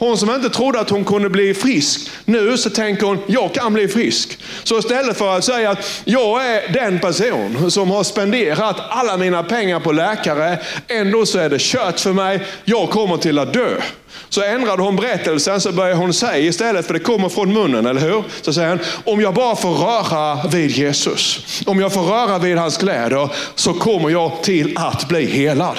Hon 0.00 0.18
som 0.18 0.30
inte 0.30 0.50
trodde 0.50 0.80
att 0.80 0.90
hon 0.90 1.04
kunde 1.04 1.30
bli 1.30 1.54
frisk, 1.54 2.10
nu 2.24 2.56
så 2.56 2.70
tänker 2.70 3.06
hon, 3.06 3.18
jag 3.26 3.54
kan 3.54 3.72
bli 3.72 3.88
frisk. 3.88 4.38
Så 4.64 4.78
istället 4.78 5.18
för 5.18 5.36
att 5.36 5.44
säga 5.44 5.70
att 5.70 6.02
jag 6.04 6.46
är 6.46 6.72
den 6.72 7.00
person 7.00 7.70
som 7.70 7.90
har 7.90 8.04
spenderat 8.04 8.76
alla 8.88 9.16
mina 9.16 9.42
pengar 9.42 9.80
på 9.80 9.92
läkare, 9.92 10.58
ändå 10.88 11.26
så 11.26 11.38
är 11.38 11.50
det 11.50 11.60
kört 11.60 12.00
för 12.00 12.12
mig, 12.12 12.42
jag 12.64 12.90
kommer 12.90 13.16
till 13.16 13.38
att 13.38 13.52
dö. 13.52 13.80
Så 14.28 14.42
ändrade 14.42 14.82
hon 14.82 14.96
berättelsen, 14.96 15.60
så 15.60 15.72
började 15.72 16.00
hon 16.00 16.12
säga 16.12 16.38
istället, 16.38 16.86
för 16.86 16.94
det 16.94 17.00
kommer 17.00 17.28
från 17.28 17.52
munnen, 17.52 17.86
eller 17.86 18.00
hur? 18.00 18.24
Så 18.42 18.52
säger 18.52 18.68
hon, 18.68 18.78
om 19.14 19.20
jag 19.20 19.34
bara 19.34 19.56
får 19.56 19.74
röra 19.74 20.48
vid 20.48 20.70
Jesus, 20.70 21.44
om 21.66 21.80
jag 21.80 21.92
får 21.92 22.02
röra 22.02 22.38
vid 22.38 22.56
hans 22.56 22.76
kläder, 22.76 23.28
så 23.54 23.74
kommer 23.74 24.10
jag 24.10 24.42
till 24.42 24.78
att 24.78 25.08
bli 25.08 25.26
helad. 25.26 25.76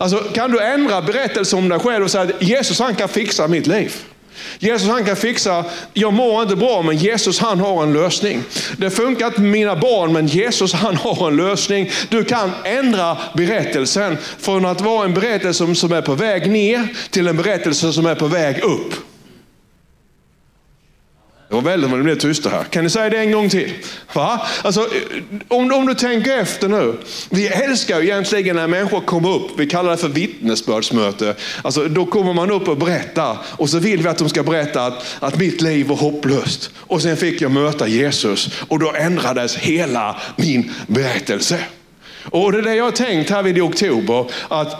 Alltså, 0.00 0.18
kan 0.18 0.50
du 0.50 0.60
ändra 0.60 1.02
berättelsen 1.02 1.58
om 1.58 1.68
dig 1.68 1.78
själv 1.78 2.04
och 2.04 2.10
säga 2.10 2.24
att 2.24 2.42
Jesus 2.42 2.80
han 2.80 2.94
kan 2.94 3.08
fixa 3.08 3.48
mitt 3.48 3.66
liv. 3.66 3.94
Jesus 4.58 4.88
han 4.88 5.04
kan 5.04 5.16
fixa, 5.16 5.64
jag 5.92 6.12
mår 6.12 6.42
inte 6.42 6.56
bra 6.56 6.82
men 6.82 6.96
Jesus 6.96 7.38
han 7.38 7.60
har 7.60 7.82
en 7.82 7.92
lösning. 7.92 8.42
Det 8.76 8.90
funkar 8.90 9.26
inte 9.26 9.40
med 9.40 9.50
mina 9.50 9.76
barn 9.76 10.12
men 10.12 10.26
Jesus 10.26 10.72
han 10.72 10.96
har 10.96 11.28
en 11.28 11.36
lösning. 11.36 11.90
Du 12.08 12.24
kan 12.24 12.50
ändra 12.64 13.16
berättelsen 13.34 14.16
från 14.38 14.64
att 14.64 14.80
vara 14.80 15.04
en 15.04 15.14
berättelse 15.14 15.74
som 15.74 15.92
är 15.92 16.02
på 16.02 16.14
väg 16.14 16.50
ner 16.50 16.88
till 17.10 17.28
en 17.28 17.36
berättelse 17.36 17.92
som 17.92 18.06
är 18.06 18.14
på 18.14 18.26
väg 18.26 18.58
upp. 18.62 19.09
Det 21.50 21.56
var 21.56 21.62
väldigt 21.62 21.90
vad 21.90 21.98
det 21.98 22.04
blev 22.04 22.18
tysta 22.18 22.50
här. 22.50 22.64
Kan 22.64 22.84
ni 22.84 22.90
säga 22.90 23.10
det 23.10 23.18
en 23.18 23.32
gång 23.32 23.48
till? 23.48 23.72
Va? 24.12 24.46
Alltså, 24.62 24.88
om, 25.48 25.72
om 25.72 25.86
du 25.86 25.94
tänker 25.94 26.38
efter 26.38 26.68
nu. 26.68 26.98
Vi 27.30 27.48
älskar 27.48 28.00
ju 28.00 28.06
egentligen 28.06 28.56
när 28.56 28.66
människor 28.66 29.00
kommer 29.00 29.28
upp. 29.28 29.50
Vi 29.56 29.66
kallar 29.66 29.90
det 29.90 29.96
för 29.96 30.08
vittnesbördsmöte. 30.08 31.34
Alltså, 31.62 31.88
då 31.88 32.06
kommer 32.06 32.32
man 32.32 32.50
upp 32.50 32.68
och 32.68 32.76
berättar. 32.76 33.36
Och 33.44 33.70
så 33.70 33.78
vill 33.78 34.02
vi 34.02 34.08
att 34.08 34.18
de 34.18 34.28
ska 34.28 34.42
berätta 34.42 34.86
att, 34.86 35.16
att 35.20 35.38
mitt 35.38 35.60
liv 35.60 35.86
var 35.86 35.96
hopplöst. 35.96 36.70
Och 36.76 37.02
sen 37.02 37.16
fick 37.16 37.40
jag 37.40 37.50
möta 37.50 37.88
Jesus. 37.88 38.50
Och 38.68 38.78
då 38.78 38.92
ändrades 38.92 39.56
hela 39.56 40.16
min 40.36 40.72
berättelse. 40.86 41.58
Och 42.24 42.52
det 42.52 42.58
är 42.58 42.62
det 42.62 42.74
jag 42.74 42.84
har 42.84 42.90
tänkt 42.90 43.30
här 43.30 43.42
vid 43.42 43.58
i 43.58 43.60
oktober. 43.60 44.26
Att 44.48 44.74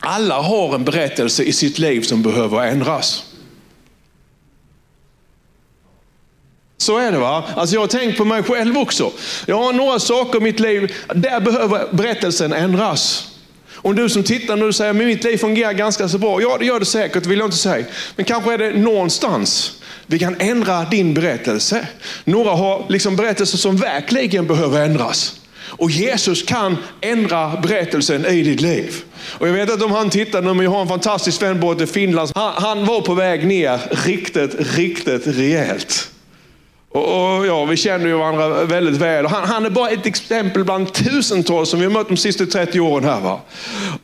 alla 0.00 0.40
har 0.40 0.74
en 0.74 0.84
berättelse 0.84 1.42
i 1.42 1.52
sitt 1.52 1.78
liv 1.78 2.00
som 2.00 2.22
behöver 2.22 2.64
ändras. 2.64 3.24
Så 6.84 6.98
är 6.98 7.12
det 7.12 7.18
va? 7.18 7.44
Alltså 7.56 7.76
jag 7.76 7.80
har 7.80 7.86
tänkt 7.86 8.18
på 8.18 8.24
mig 8.24 8.42
själv 8.42 8.78
också. 8.78 9.12
Jag 9.46 9.56
har 9.56 9.72
några 9.72 9.98
saker 9.98 10.38
i 10.38 10.42
mitt 10.42 10.60
liv, 10.60 10.92
där 11.14 11.40
behöver 11.40 11.86
berättelsen 11.90 12.52
ändras. 12.52 13.28
Om 13.74 13.96
du 13.96 14.08
som 14.08 14.22
tittar 14.22 14.56
nu 14.56 14.72
säger, 14.72 14.90
att 14.90 14.96
mitt 14.96 15.24
liv 15.24 15.36
fungerar 15.36 15.72
ganska 15.72 16.08
så 16.08 16.18
bra. 16.18 16.42
Ja, 16.42 16.56
det 16.58 16.64
gör 16.64 16.80
det 16.80 16.86
säkert, 16.86 17.26
vill 17.26 17.38
jag 17.38 17.46
inte 17.46 17.56
säga. 17.56 17.86
Men 18.16 18.24
kanske 18.24 18.54
är 18.54 18.58
det 18.58 18.70
någonstans 18.70 19.72
vi 20.06 20.18
kan 20.18 20.36
ändra 20.38 20.84
din 20.84 21.14
berättelse. 21.14 21.88
Några 22.24 22.50
har 22.50 22.86
liksom 22.88 23.16
berättelser 23.16 23.58
som 23.58 23.76
verkligen 23.76 24.46
behöver 24.46 24.84
ändras. 24.84 25.40
Och 25.62 25.90
Jesus 25.90 26.42
kan 26.42 26.76
ändra 27.00 27.60
berättelsen 27.62 28.26
i 28.26 28.42
ditt 28.42 28.60
liv. 28.60 28.94
Och 29.38 29.48
jag 29.48 29.52
vet 29.52 29.70
inte 29.70 29.84
om 29.84 29.92
han 29.92 30.10
tittar 30.10 30.42
nu, 30.42 30.54
men 30.54 30.64
jag 30.64 30.70
har 30.70 30.82
en 30.82 30.88
fantastisk 30.88 31.42
vän 31.42 31.60
borta 31.60 31.84
i 31.84 31.86
Finland. 31.86 32.30
Han, 32.34 32.52
han 32.56 32.86
var 32.86 33.00
på 33.00 33.14
väg 33.14 33.46
ner 33.46 33.80
riktigt, 34.06 34.76
riktigt 34.76 35.26
rejält. 35.26 36.10
Och, 36.94 37.46
ja, 37.46 37.64
vi 37.64 37.76
känner 37.76 38.06
ju 38.06 38.14
varandra 38.14 38.64
väldigt 38.64 38.96
väl. 38.96 39.26
Han, 39.26 39.48
han, 39.48 39.66
är 39.66 39.70
bara 39.70 39.90
ett 39.90 40.06
exempel 40.06 40.64
bland 40.64 40.92
tusentals 40.92 41.68
som 41.68 41.78
vi 41.78 41.84
har 41.84 41.92
mött 41.92 42.08
de 42.08 42.16
sista 42.16 42.46
30 42.46 42.80
åren 42.80 43.04
här. 43.04 43.20
Va? 43.20 43.40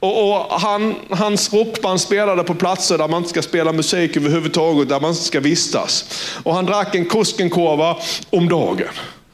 Och, 0.00 0.30
och 0.30 0.60
han, 0.60 0.94
hans 1.10 1.52
rockband 1.52 2.00
spelade 2.00 2.44
på 2.44 2.54
platser 2.54 2.98
där 2.98 3.08
man 3.08 3.18
inte 3.18 3.30
ska 3.30 3.42
spela 3.42 3.72
musik 3.72 4.16
överhuvudtaget, 4.16 4.88
där 4.88 5.00
man 5.00 5.10
inte 5.10 5.22
ska 5.22 5.40
vistas. 5.40 6.04
Och 6.42 6.54
han 6.54 6.66
drack 6.66 6.94
en 6.94 7.04
Koskenkorva 7.04 7.96
om 8.30 8.48
dagen. 8.48 8.88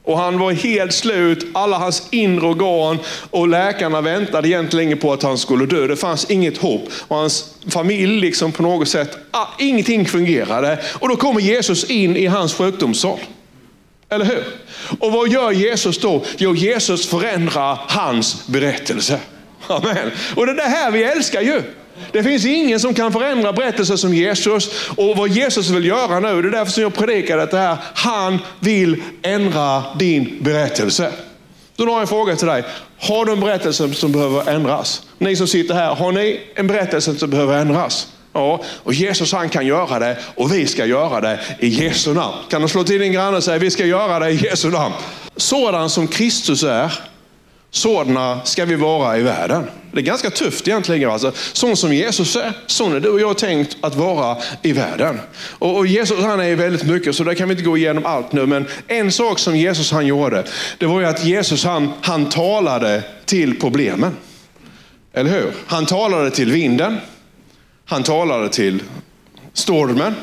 Och 0.05 0.19
han 0.19 0.39
var 0.39 0.53
helt 0.53 0.95
slut, 0.95 1.47
alla 1.53 1.79
hans 1.79 2.09
inre 2.11 2.47
organ 2.47 2.99
och 3.31 3.49
läkarna 3.49 4.01
väntade 4.01 4.49
egentligen 4.49 4.99
på 4.99 5.13
att 5.13 5.23
han 5.23 5.39
skulle 5.39 5.67
dö. 5.67 5.87
Det 5.87 5.97
fanns 5.97 6.31
inget 6.31 6.59
hopp. 6.59 6.89
Och 7.09 7.17
hans 7.17 7.55
familj 7.69 8.21
liksom 8.21 8.53
på 8.53 8.63
något 8.63 8.89
sätt, 8.89 9.19
ah, 9.31 9.47
ingenting 9.59 10.07
fungerade. 10.07 10.79
Och 10.93 11.09
då 11.09 11.17
kommer 11.17 11.41
Jesus 11.41 11.91
in 11.91 12.17
i 12.17 12.27
hans 12.27 12.55
sjukdomssal. 12.55 13.19
Eller 14.09 14.25
hur? 14.25 14.45
Och 15.01 15.13
vad 15.13 15.29
gör 15.29 15.51
Jesus 15.51 15.99
då? 15.99 16.25
Jo, 16.39 16.55
Jesus 16.55 17.07
förändrar 17.07 17.79
hans 17.89 18.47
berättelse. 18.47 19.21
Amen. 19.67 20.11
Och 20.37 20.47
det 20.47 20.53
är 20.53 20.57
det 20.57 20.63
här 20.63 20.91
vi 20.91 21.03
älskar 21.03 21.41
ju. 21.41 21.63
Det 22.13 22.23
finns 22.23 22.47
ingen 22.47 22.81
som 22.81 22.95
kan 22.95 23.13
förändra 23.13 23.53
berättelser 23.53 23.97
som 23.97 24.15
Jesus. 24.15 24.89
Och 24.97 25.17
vad 25.17 25.29
Jesus 25.29 25.71
vill 25.71 25.85
göra 25.85 26.21
nu, 26.21 26.43
det 26.43 26.49
är 26.49 26.53
därför 26.53 26.73
som 26.73 26.83
jag 26.83 26.95
predikar 26.95 27.37
detta, 27.37 27.57
här. 27.57 27.77
Han 27.95 28.39
vill 28.61 29.03
ändra 29.23 29.83
din 29.99 30.39
berättelse. 30.41 31.13
Då 31.77 31.85
har 31.85 31.93
jag 31.93 32.01
en 32.01 32.07
fråga 32.07 32.37
till 32.37 32.47
dig. 32.47 32.65
Har 32.99 33.25
du 33.25 33.33
en 33.33 33.41
berättelse 33.41 33.95
som 33.95 34.13
behöver 34.13 34.51
ändras? 34.51 35.03
Ni 35.19 35.37
som 35.37 35.47
sitter 35.47 35.75
här, 35.75 35.95
har 35.95 36.13
ni 36.13 36.41
en 36.55 36.67
berättelse 36.67 37.15
som 37.15 37.31
behöver 37.31 37.59
ändras? 37.59 38.09
Ja, 38.37 38.61
och 38.83 38.95
Jesus 38.95 39.33
han 39.33 39.49
kan 39.49 39.67
göra 39.67 39.99
det 39.99 40.17
och 40.35 40.53
vi 40.53 40.67
ska 40.67 40.87
göra 40.87 41.21
det 41.21 41.41
i 41.59 41.69
Jesu 41.69 42.15
namn. 42.15 42.35
Kan 42.51 42.63
du 42.63 42.69
slå 42.69 42.85
till 42.85 43.01
din 43.01 43.13
granne 43.13 43.37
och 43.37 43.45
säga 43.45 43.59
vi 43.59 43.71
ska 43.71 43.87
göra 43.87 44.19
det 44.19 44.31
i 44.31 44.45
Jesu 44.45 44.71
namn. 44.71 44.95
Sådan 45.37 45.91
som 45.91 46.09
Kristus 46.09 46.63
är, 46.63 46.93
sådana 47.71 48.41
ska 48.45 48.65
vi 48.65 48.75
vara 48.75 49.19
i 49.19 49.23
världen. 49.23 49.65
Det 49.93 50.01
är 50.01 50.05
ganska 50.05 50.31
tufft 50.31 50.69
egentligen. 50.69 51.11
Alltså. 51.11 51.33
Sån 51.53 51.77
som 51.77 51.93
Jesus 51.93 52.37
är, 52.37 52.53
sån 52.67 52.95
är 52.95 53.01
du 53.01 53.09
och 53.09 53.21
jag 53.21 53.39
tänkt 53.39 53.77
att 53.81 53.95
vara 53.95 54.37
i 54.63 54.73
världen. 54.73 55.21
Och, 55.59 55.77
och 55.77 55.87
Jesus 55.87 56.25
han 56.25 56.41
är 56.41 56.57
väldigt 56.57 56.85
mycket, 56.85 57.17
så 57.17 57.25
där 57.25 57.35
kan 57.35 57.49
vi 57.49 57.53
inte 57.53 57.65
gå 57.65 57.77
igenom 57.77 58.07
allt 58.07 58.33
nu. 58.33 58.47
Men 58.47 58.67
en 58.87 59.13
sak 59.13 59.39
som 59.39 59.57
Jesus 59.57 59.93
han 59.93 60.07
gjorde, 60.07 60.45
det 60.79 60.87
var 60.87 61.01
ju 61.01 61.07
att 61.07 61.25
Jesus 61.25 61.65
han, 61.65 61.93
han 62.03 62.29
talade 62.29 63.03
till 63.25 63.61
problemen. 63.61 64.17
Eller 65.13 65.31
hur? 65.31 65.53
Han 65.67 65.87
talade 65.87 66.31
till 66.31 66.53
vinden. 66.53 66.99
Han 67.89 68.03
talade 68.03 68.49
till 68.49 68.83
stormen. 69.53 70.15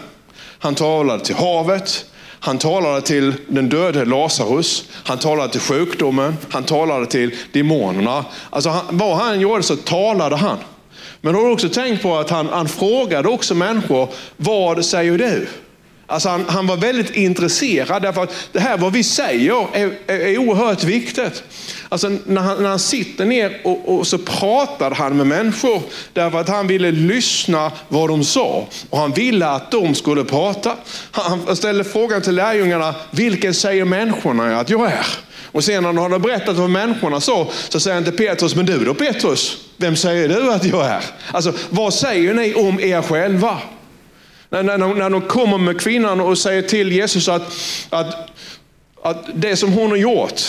Han 0.59 0.75
talade 0.75 1.25
till 1.25 1.35
havet. 1.35 2.05
Han 2.39 2.57
talade 2.57 3.01
till 3.01 3.33
den 3.47 3.69
döde 3.69 4.05
Lazarus. 4.05 4.85
Han 4.91 5.17
talade 5.17 5.51
till 5.51 5.61
sjukdomen. 5.61 6.37
Han 6.51 6.63
talade 6.63 7.05
till 7.05 7.35
demonerna. 7.51 8.25
Alltså 8.49 8.69
han, 8.69 8.85
vad 8.89 9.17
han 9.17 9.39
gjorde 9.39 9.63
så 9.63 9.75
talade 9.75 10.35
han. 10.35 10.57
Men 11.21 11.35
har 11.35 11.41
du 11.45 11.51
också 11.51 11.69
tänkt 11.69 12.01
på 12.03 12.17
att 12.17 12.29
han, 12.29 12.49
han 12.49 12.67
frågade 12.67 13.29
också 13.29 13.55
människor, 13.55 14.09
vad 14.37 14.85
säger 14.85 15.17
du? 15.17 15.47
Alltså 16.13 16.29
han, 16.29 16.45
han, 16.47 16.67
var 16.67 16.77
väldigt 16.77 17.15
intresserad 17.15 18.01
därför 18.01 18.23
att 18.23 18.33
det 18.51 18.59
här 18.59 18.77
vad 18.77 18.93
vi 18.93 19.03
säger 19.03 19.67
är, 19.73 19.93
är, 20.07 20.19
är 20.19 20.37
oerhört 20.37 20.83
viktigt. 20.83 21.43
Alltså 21.89 22.11
när 22.25 22.41
han, 22.41 22.63
när 22.63 22.69
han 22.69 22.79
sitter 22.79 23.25
ner 23.25 23.61
och, 23.63 23.97
och, 23.97 24.07
så 24.07 24.17
pratar 24.17 24.91
han 24.91 25.17
med 25.17 25.27
människor 25.27 25.81
därför 26.13 26.39
att 26.39 26.49
han 26.49 26.67
ville 26.67 26.91
lyssna 26.91 27.71
vad 27.87 28.09
de 28.09 28.23
sa 28.23 28.67
och 28.89 28.97
han 28.97 29.11
ville 29.11 29.47
att 29.47 29.71
de 29.71 29.95
skulle 29.95 30.23
prata. 30.23 30.75
Han 31.11 31.55
ställde 31.55 31.83
frågan 31.83 32.21
till 32.21 32.35
lärjungarna, 32.35 32.95
vilken 33.11 33.53
säger 33.53 33.85
människorna 33.85 34.59
att 34.59 34.69
jag 34.69 34.91
är? 34.91 35.05
Och 35.51 35.63
sen 35.63 35.83
när 35.83 35.93
han 35.93 35.97
hade 35.97 36.19
berättat 36.19 36.55
vad 36.55 36.69
människorna 36.69 37.21
sa 37.21 37.47
så 37.69 37.79
säger 37.79 37.95
han 37.95 38.03
till 38.03 38.27
Petrus, 38.27 38.55
men 38.55 38.65
du 38.65 38.85
då 38.85 38.93
Petrus, 38.93 39.57
vem 39.77 39.95
säger 39.95 40.29
du 40.29 40.51
att 40.51 40.65
jag 40.65 40.85
är? 40.85 41.03
Alltså 41.31 41.53
vad 41.69 41.93
säger 41.93 42.33
ni 42.33 42.53
om 42.53 42.79
er 42.79 43.01
själva? 43.01 43.57
När, 44.53 44.77
när, 44.77 44.77
när 44.77 45.09
de 45.09 45.21
kommer 45.21 45.57
med 45.57 45.81
kvinnan 45.81 46.21
och 46.21 46.37
säger 46.37 46.61
till 46.61 46.91
Jesus 46.91 47.27
att, 47.27 47.53
att, 47.89 48.29
att 49.01 49.25
det 49.33 49.55
som 49.55 49.73
hon 49.73 49.89
har 49.89 49.97
gjort, 49.97 50.41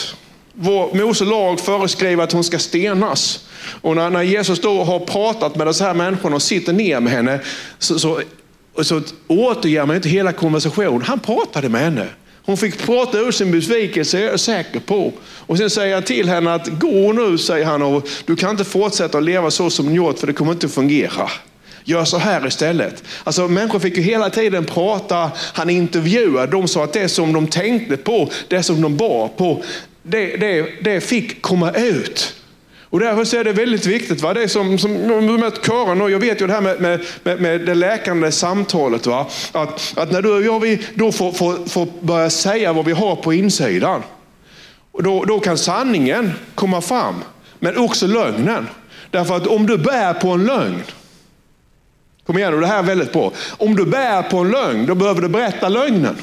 vår 0.53 0.95
Mose 0.95 1.25
lag 1.25 1.61
föreskriver 1.61 2.25
att 2.25 2.33
hon 2.33 2.45
ska 2.45 2.59
stenas. 2.59 3.49
Och 3.81 3.97
när, 3.97 4.11
när, 4.11 4.23
Jesus 4.23 4.61
då 4.61 4.85
har 4.85 5.01
pratat 5.01 5.57
med 5.57 5.67
dessa 5.67 5.85
här 5.85 5.95
människorna 5.95 6.37
och 6.37 6.43
sitter 6.43 6.73
ner 6.73 7.01
med 7.01 7.13
henne, 7.13 7.41
så, 7.79 7.99
så, 7.99 8.21
så 8.83 9.03
återger 9.27 9.87
man 9.87 9.97
inte 9.97 10.09
hela 10.09 10.33
konversationen. 10.33 11.03
Han 11.03 11.21
pratade 11.21 11.69
med 11.69 11.81
henne. 11.81 12.07
Hon 12.47 12.57
fick 12.57 12.79
prata 12.79 13.19
ur 13.19 13.31
sin 13.31 13.51
besvikelse, 13.51 14.21
jag 14.21 14.33
är 14.33 14.37
säker 14.37 14.81
på. 14.81 15.13
Och 15.21 15.59
sen 15.59 15.71
säger 15.71 15.95
han 15.95 16.03
till 16.03 16.29
henne 16.29 16.55
att 16.55 16.67
gå 16.67 17.13
nu, 17.13 17.39
säger 17.39 17.67
han, 17.67 17.83
och 17.83 18.09
du 18.25 18.37
kan 18.37 18.51
inte 18.51 18.65
fortsätta 18.65 19.19
att 19.19 19.25
leva 19.25 19.51
så 19.51 19.71
som 19.71 19.87
du 19.87 19.95
gjort, 19.95 20.19
för 20.19 20.27
det 20.27 20.33
kommer 20.33 20.53
inte 20.53 20.67
att 20.67 20.75
fungera. 20.75 21.31
Gör 21.85 22.05
så 22.05 22.19
här 22.19 22.47
istället. 22.47 23.05
Alltså, 23.25 23.49
människor 23.49 23.79
fick 23.79 23.97
ju 23.97 24.03
hela 24.03 24.31
tiden 24.31 24.65
prata, 24.65 25.31
han 25.37 25.71
intervjuade, 25.71 26.53
de 26.53 26.69
sa 26.69 26.85
att 26.85 26.93
det 26.93 27.09
som 27.09 27.33
de 27.33 27.47
tänkte 27.47 27.97
på, 27.97 28.31
det 28.49 28.63
som 28.63 28.81
de 28.81 28.97
bar 28.97 29.29
på, 29.29 29.63
det, 30.03 30.37
det, 30.37 30.67
det 30.85 31.01
fick 31.01 31.43
komma 31.43 31.73
ut. 31.73 32.35
Och 32.95 33.01
därför 33.01 33.37
är 33.37 33.45
det 33.45 33.53
väldigt 33.53 33.87
viktigt. 33.87 34.21
Va? 34.21 34.35
Det 34.35 34.43
är 34.43 34.49
som, 34.49 34.79
som 34.79 34.93
mött 35.41 35.63
Karin 35.63 36.01
och 36.01 36.11
jag 36.11 36.19
vet 36.19 36.41
ju 36.41 36.47
det 36.47 36.53
här 36.53 36.61
med, 36.61 36.81
med, 36.81 37.01
med, 37.23 37.41
med 37.41 37.61
det 37.61 37.75
läkande 37.75 38.33
samtalet. 38.33 39.07
Va? 39.07 39.27
Att, 39.53 39.93
att 39.97 40.13
när 40.13 40.23
du 40.23 40.33
och 40.33 40.43
jag 40.43 40.61
vi 40.61 40.87
då 40.95 41.13
får, 41.13 41.33
får, 41.33 41.69
får 41.69 41.89
börja 42.01 42.31
säga 42.31 42.73
vad 42.73 42.85
vi 42.85 42.93
har 42.93 43.17
på 43.17 43.33
insidan. 43.33 44.03
Och 44.93 45.03
då, 45.03 45.25
då 45.25 45.41
kan 45.41 45.59
sanningen 45.59 46.33
komma 46.55 46.81
fram. 46.81 47.15
Men 47.59 47.77
också 47.77 48.07
lögnen. 48.07 48.67
Därför 49.11 49.37
att 49.37 49.47
om 49.47 49.67
du 49.67 49.79
bär 49.79 50.15
på 50.15 50.29
en 50.29 50.45
lögn, 50.45 50.83
Kom 52.27 52.39
igen, 52.39 52.55
och 52.55 52.61
det 52.61 52.67
här 52.67 52.79
är 52.79 52.83
väldigt 52.83 53.13
bra. 53.13 53.33
Om 53.51 53.77
du 53.77 53.85
bär 53.85 54.23
på 54.23 54.39
en 54.39 54.51
lögn, 54.51 54.87
då 54.87 54.95
behöver 54.95 55.23
du 55.23 55.29
berätta 55.29 55.69
lögnen. 55.69 56.17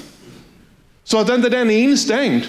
Så 1.04 1.20
att 1.20 1.30
inte 1.30 1.50
den 1.50 1.70
är 1.70 1.80
instängd. 1.80 2.44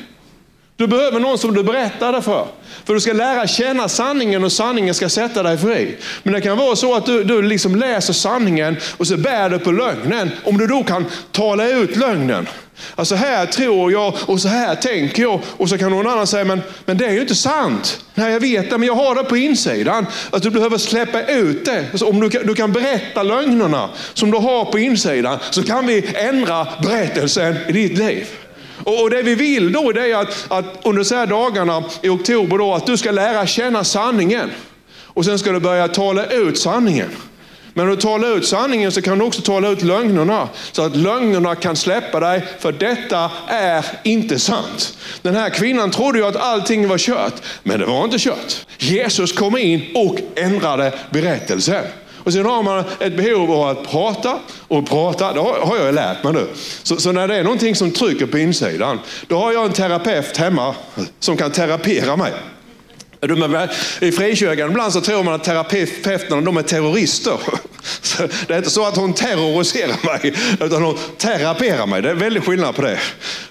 Du 0.76 0.86
behöver 0.86 1.20
någon 1.20 1.38
som 1.38 1.54
du 1.54 1.62
berättar 1.62 2.12
det 2.12 2.22
för. 2.22 2.46
För 2.84 2.94
du 2.94 3.00
ska 3.00 3.12
lära 3.12 3.46
känna 3.46 3.88
sanningen 3.88 4.44
och 4.44 4.52
sanningen 4.52 4.94
ska 4.94 5.08
sätta 5.08 5.42
dig 5.42 5.58
fri. 5.58 5.96
Men 6.22 6.32
det 6.34 6.40
kan 6.40 6.58
vara 6.58 6.76
så 6.76 6.94
att 6.94 7.06
du, 7.06 7.24
du 7.24 7.42
liksom 7.42 7.76
läser 7.76 8.12
sanningen 8.12 8.76
och 8.96 9.06
så 9.06 9.16
bär 9.16 9.50
du 9.50 9.58
på 9.58 9.72
lögnen. 9.72 10.30
Om 10.44 10.58
du 10.58 10.66
då 10.66 10.84
kan 10.84 11.06
tala 11.32 11.68
ut 11.68 11.96
lögnen. 11.96 12.48
Så 13.02 13.14
här 13.14 13.46
tror 13.46 13.92
jag 13.92 14.14
och 14.26 14.40
så 14.40 14.48
här 14.48 14.74
tänker 14.74 15.22
jag. 15.22 15.40
Och 15.56 15.68
så 15.68 15.78
kan 15.78 15.90
någon 15.90 16.06
annan 16.06 16.26
säga, 16.26 16.44
men, 16.44 16.62
men 16.84 16.98
det 16.98 17.06
är 17.06 17.12
ju 17.12 17.20
inte 17.20 17.34
sant. 17.34 18.04
Nej, 18.14 18.32
jag 18.32 18.40
vet 18.40 18.70
det, 18.70 18.78
men 18.78 18.86
jag 18.86 18.94
har 18.94 19.14
det 19.14 19.24
på 19.24 19.36
insidan. 19.36 20.06
Att 20.30 20.42
du 20.42 20.50
behöver 20.50 20.78
släppa 20.78 21.22
ut 21.22 21.64
det. 21.64 21.86
Alltså, 21.90 22.06
om 22.06 22.20
du, 22.20 22.28
du 22.28 22.54
kan 22.54 22.72
berätta 22.72 23.22
lögnerna 23.22 23.90
som 24.14 24.30
du 24.30 24.38
har 24.38 24.64
på 24.64 24.78
insidan 24.78 25.38
så 25.50 25.62
kan 25.62 25.86
vi 25.86 26.04
ändra 26.14 26.66
berättelsen 26.82 27.56
i 27.68 27.72
ditt 27.72 27.98
liv. 27.98 28.26
Och, 28.84 29.10
det 29.10 29.22
vi 29.22 29.34
vill 29.34 29.72
då 29.72 29.92
det 29.92 30.10
är 30.10 30.16
att, 30.16 30.46
att 30.48 30.64
under 30.84 31.02
så 31.02 31.14
här 31.14 31.26
dagarna 31.26 31.84
i 32.02 32.08
oktober 32.08 32.58
då, 32.58 32.74
att 32.74 32.86
du 32.86 32.96
ska 32.96 33.10
lära 33.10 33.46
känna 33.46 33.84
sanningen. 33.84 34.50
Och 35.14 35.24
sen 35.24 35.38
ska 35.38 35.52
du 35.52 35.60
börja 35.60 35.88
tala 35.88 36.26
ut 36.26 36.58
sanningen. 36.58 37.10
Men 37.74 37.86
när 37.86 37.96
du 37.96 38.02
talar 38.02 38.36
ut 38.36 38.46
sanningen 38.46 38.92
så 38.92 39.02
kan 39.02 39.18
du 39.18 39.24
också 39.24 39.42
tala 39.42 39.68
ut 39.68 39.82
lögnerna. 39.82 40.48
Så 40.72 40.82
att 40.82 40.96
lögnerna 40.96 41.54
kan 41.54 41.76
släppa 41.76 42.20
dig, 42.20 42.44
för 42.58 42.72
detta 42.72 43.30
är 43.48 43.84
inte 44.04 44.38
sant. 44.38 44.98
Den 45.22 45.34
här 45.34 45.50
kvinnan 45.50 45.90
trodde 45.90 46.18
ju 46.18 46.26
att 46.26 46.36
allting 46.36 46.88
var 46.88 46.98
kört, 46.98 47.34
men 47.62 47.80
det 47.80 47.86
var 47.86 48.04
inte 48.04 48.18
kört. 48.18 48.66
Jesus 48.78 49.32
kom 49.32 49.58
in 49.58 49.82
och 49.94 50.18
ändrade 50.34 50.92
berättelsen. 51.10 51.84
Och 52.24 52.32
sen 52.32 52.44
har 52.44 52.62
man 52.62 52.84
ett 53.00 53.16
behov 53.16 53.52
av 53.52 53.68
att 53.68 53.90
prata 53.90 54.38
och 54.68 54.88
prata. 54.88 55.32
Det 55.32 55.40
har 55.40 55.76
jag 55.76 55.94
lärt 55.94 56.24
mig 56.24 56.32
nu. 56.32 56.46
Så, 56.82 56.96
så, 56.96 57.12
när 57.12 57.28
det 57.28 57.36
är 57.36 57.42
någonting 57.42 57.74
som 57.74 57.90
trycker 57.90 58.26
på 58.26 58.38
insidan, 58.38 59.00
då 59.26 59.38
har 59.38 59.52
jag 59.52 59.66
en 59.66 59.72
terapeut 59.72 60.36
hemma 60.36 60.74
som 61.20 61.36
kan 61.36 61.50
terapera 61.50 62.16
mig. 62.16 62.32
I 64.00 64.12
frikyrkan 64.12 64.70
ibland 64.70 64.92
så 64.92 65.00
tror 65.00 65.22
man 65.22 65.34
att 65.34 65.44
terapeuterna 65.44 66.40
de 66.40 66.56
är 66.56 66.62
terrorister. 66.62 67.38
det 68.46 68.54
är 68.54 68.58
inte 68.58 68.70
så 68.70 68.86
att 68.86 68.96
hon 68.96 69.14
terroriserar 69.14 70.06
mig, 70.06 70.34
utan 70.60 70.82
hon 70.82 70.98
teraperar 71.18 71.86
mig. 71.86 72.02
Det 72.02 72.10
är 72.10 72.14
väldigt 72.14 72.44
skillnad 72.44 72.74
på 72.74 72.82
det. 72.82 72.98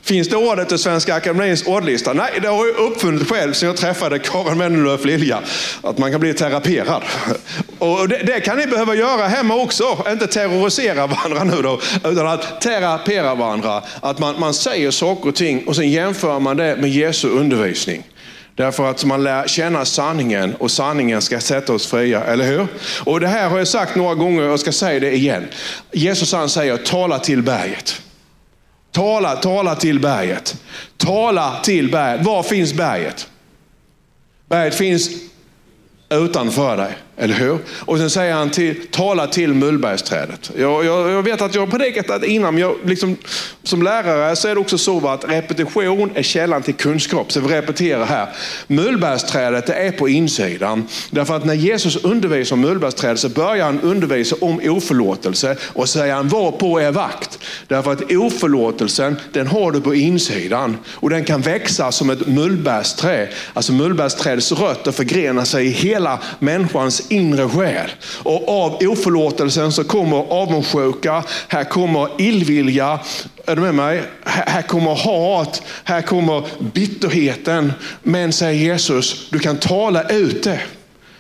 Finns 0.01 0.29
det 0.29 0.35
ordet 0.35 0.71
i 0.71 0.77
Svenska 0.77 1.15
Akademiens 1.15 1.67
ordlista? 1.67 2.13
Nej, 2.13 2.39
det 2.41 2.47
har 2.47 2.65
jag 2.67 2.75
uppfunnit 2.75 3.29
själv 3.29 3.53
sen 3.53 3.67
jag 3.67 3.77
träffade 3.77 4.19
Karin 4.19 4.57
Wennerlöf 4.57 5.05
Lilja. 5.05 5.39
Att 5.81 5.97
man 5.97 6.11
kan 6.11 6.19
bli 6.19 6.33
teraperad. 6.33 7.03
Och 7.79 8.07
det, 8.07 8.17
det, 8.17 8.39
kan 8.39 8.57
ni 8.57 8.67
behöva 8.67 8.95
göra 8.95 9.27
hemma 9.27 9.55
också. 9.55 10.05
Inte 10.11 10.27
terrorisera 10.27 11.07
varandra 11.07 11.43
nu 11.43 11.61
då, 11.61 11.79
utan 12.11 12.27
att 12.27 12.61
terapera 12.61 13.35
varandra. 13.35 13.83
Att 14.01 14.19
man, 14.19 14.39
man 14.39 14.53
säger 14.53 14.91
saker 14.91 15.29
och 15.29 15.35
ting 15.35 15.67
och 15.67 15.75
sen 15.75 15.89
jämför 15.89 16.39
man 16.39 16.57
det 16.57 16.75
med 16.75 16.89
Jesu 16.89 17.29
undervisning. 17.29 18.03
Därför 18.55 18.89
att 18.89 19.05
man 19.05 19.24
lär 19.24 19.48
känna 19.48 19.86
sanningen 19.86 20.55
och 20.55 20.72
sanningen 20.72 21.22
ska 21.22 21.39
sätta 21.39 21.74
oss 21.74 21.88
fria, 21.88 22.24
eller 22.24 22.46
hur? 22.46 22.67
Och 23.03 23.20
det 23.20 23.27
här 23.27 23.50
har 23.50 23.58
jag 23.58 23.67
sagt 23.67 23.96
några 23.96 24.15
gånger 24.15 24.43
och 24.43 24.51
jag 24.51 24.60
ska 24.60 24.72
säga 24.72 25.00
det 25.00 25.15
igen. 25.15 25.48
Jesus 25.91 26.34
han 26.34 26.50
säger, 26.50 26.77
tala 26.77 27.20
till 27.20 27.43
berget. 27.43 28.01
Tala, 28.91 29.36
tala 29.36 29.75
till 29.75 30.00
berget. 30.00 30.55
Tala 30.98 31.60
till 31.63 31.91
berget. 31.91 32.25
Var 32.25 32.43
finns 32.43 32.74
berget? 32.74 33.29
Berget 34.50 34.75
finns 34.75 35.10
utanför 36.10 36.77
dig. 36.77 36.93
Eller 37.17 37.33
hur? 37.33 37.57
Och 37.79 37.97
sen 37.97 38.09
säger 38.09 38.33
han 38.33 38.49
till, 38.49 38.87
tala 38.91 39.27
till 39.27 39.53
mullbergsträdet. 39.53 40.51
Jag, 40.57 40.85
jag, 40.85 41.11
jag 41.11 41.23
vet 41.23 41.41
att 41.41 41.55
jag 41.55 41.61
har 41.61 41.67
predikat 41.67 42.21
det 42.21 42.27
innan, 42.27 42.53
men 42.53 42.61
jag, 42.61 42.75
liksom, 42.85 43.17
som 43.63 43.83
lärare 43.83 44.35
så 44.35 44.47
är 44.47 44.55
det 44.55 44.61
också 44.61 44.77
så 44.77 45.07
att 45.07 45.29
repetition 45.29 46.11
är 46.15 46.23
källan 46.23 46.61
till 46.63 46.73
kunskap. 46.73 47.31
Så 47.31 47.39
vi 47.39 47.47
repeterar 47.47 48.05
här. 48.05 48.27
Mullbergsträdet 48.67 49.69
är 49.69 49.91
på 49.91 50.09
insidan. 50.09 50.87
Därför 51.09 51.35
att 51.35 51.45
när 51.45 51.53
Jesus 51.53 51.95
undervisar 51.95 52.55
om 52.55 52.61
mullbergsträdet 52.61 53.19
så 53.19 53.29
börjar 53.29 53.65
han 53.65 53.81
undervisa 53.81 54.35
om 54.41 54.61
oförlåtelse 54.63 55.57
och 55.63 55.89
säger 55.89 56.13
han 56.13 56.29
var 56.29 56.51
på 56.51 56.81
er 56.81 56.91
vakt. 56.91 57.39
Därför 57.67 57.91
att 57.91 58.11
oförlåtelsen 58.11 59.15
den 59.31 59.47
har 59.47 59.71
du 59.71 59.81
på 59.81 59.95
insidan 59.95 60.77
och 60.89 61.09
den 61.09 61.23
kan 61.23 61.41
växa 61.41 61.91
som 61.91 62.09
ett 62.09 62.27
mullbärsträ. 62.27 63.27
Alltså 63.53 63.73
mullbärsträdets 63.73 64.51
rötter 64.51 64.91
förgrenar 64.91 65.45
sig 65.45 65.65
i 65.65 65.69
hela 65.69 66.19
människans 66.39 67.00
inre 67.10 67.50
själ. 67.50 67.89
Och 68.24 68.50
av 68.50 68.77
oförlåtelsen 68.81 69.72
så 69.72 69.84
kommer 69.84 70.17
avundsjuka, 70.17 71.24
här 71.48 71.63
kommer 71.63 72.10
illvilja, 72.17 73.00
är 73.46 73.55
du 73.55 73.62
med 73.62 73.75
mig? 73.75 74.03
Här 74.25 74.62
kommer 74.62 74.96
hat, 74.96 75.62
här 75.84 76.01
kommer 76.01 76.43
bitterheten. 76.74 77.74
Men 78.03 78.34
säger 78.34 78.63
Jesus, 78.63 79.29
du 79.29 79.39
kan 79.39 79.58
tala 79.58 80.10
ut 80.10 80.43
det. 80.43 80.60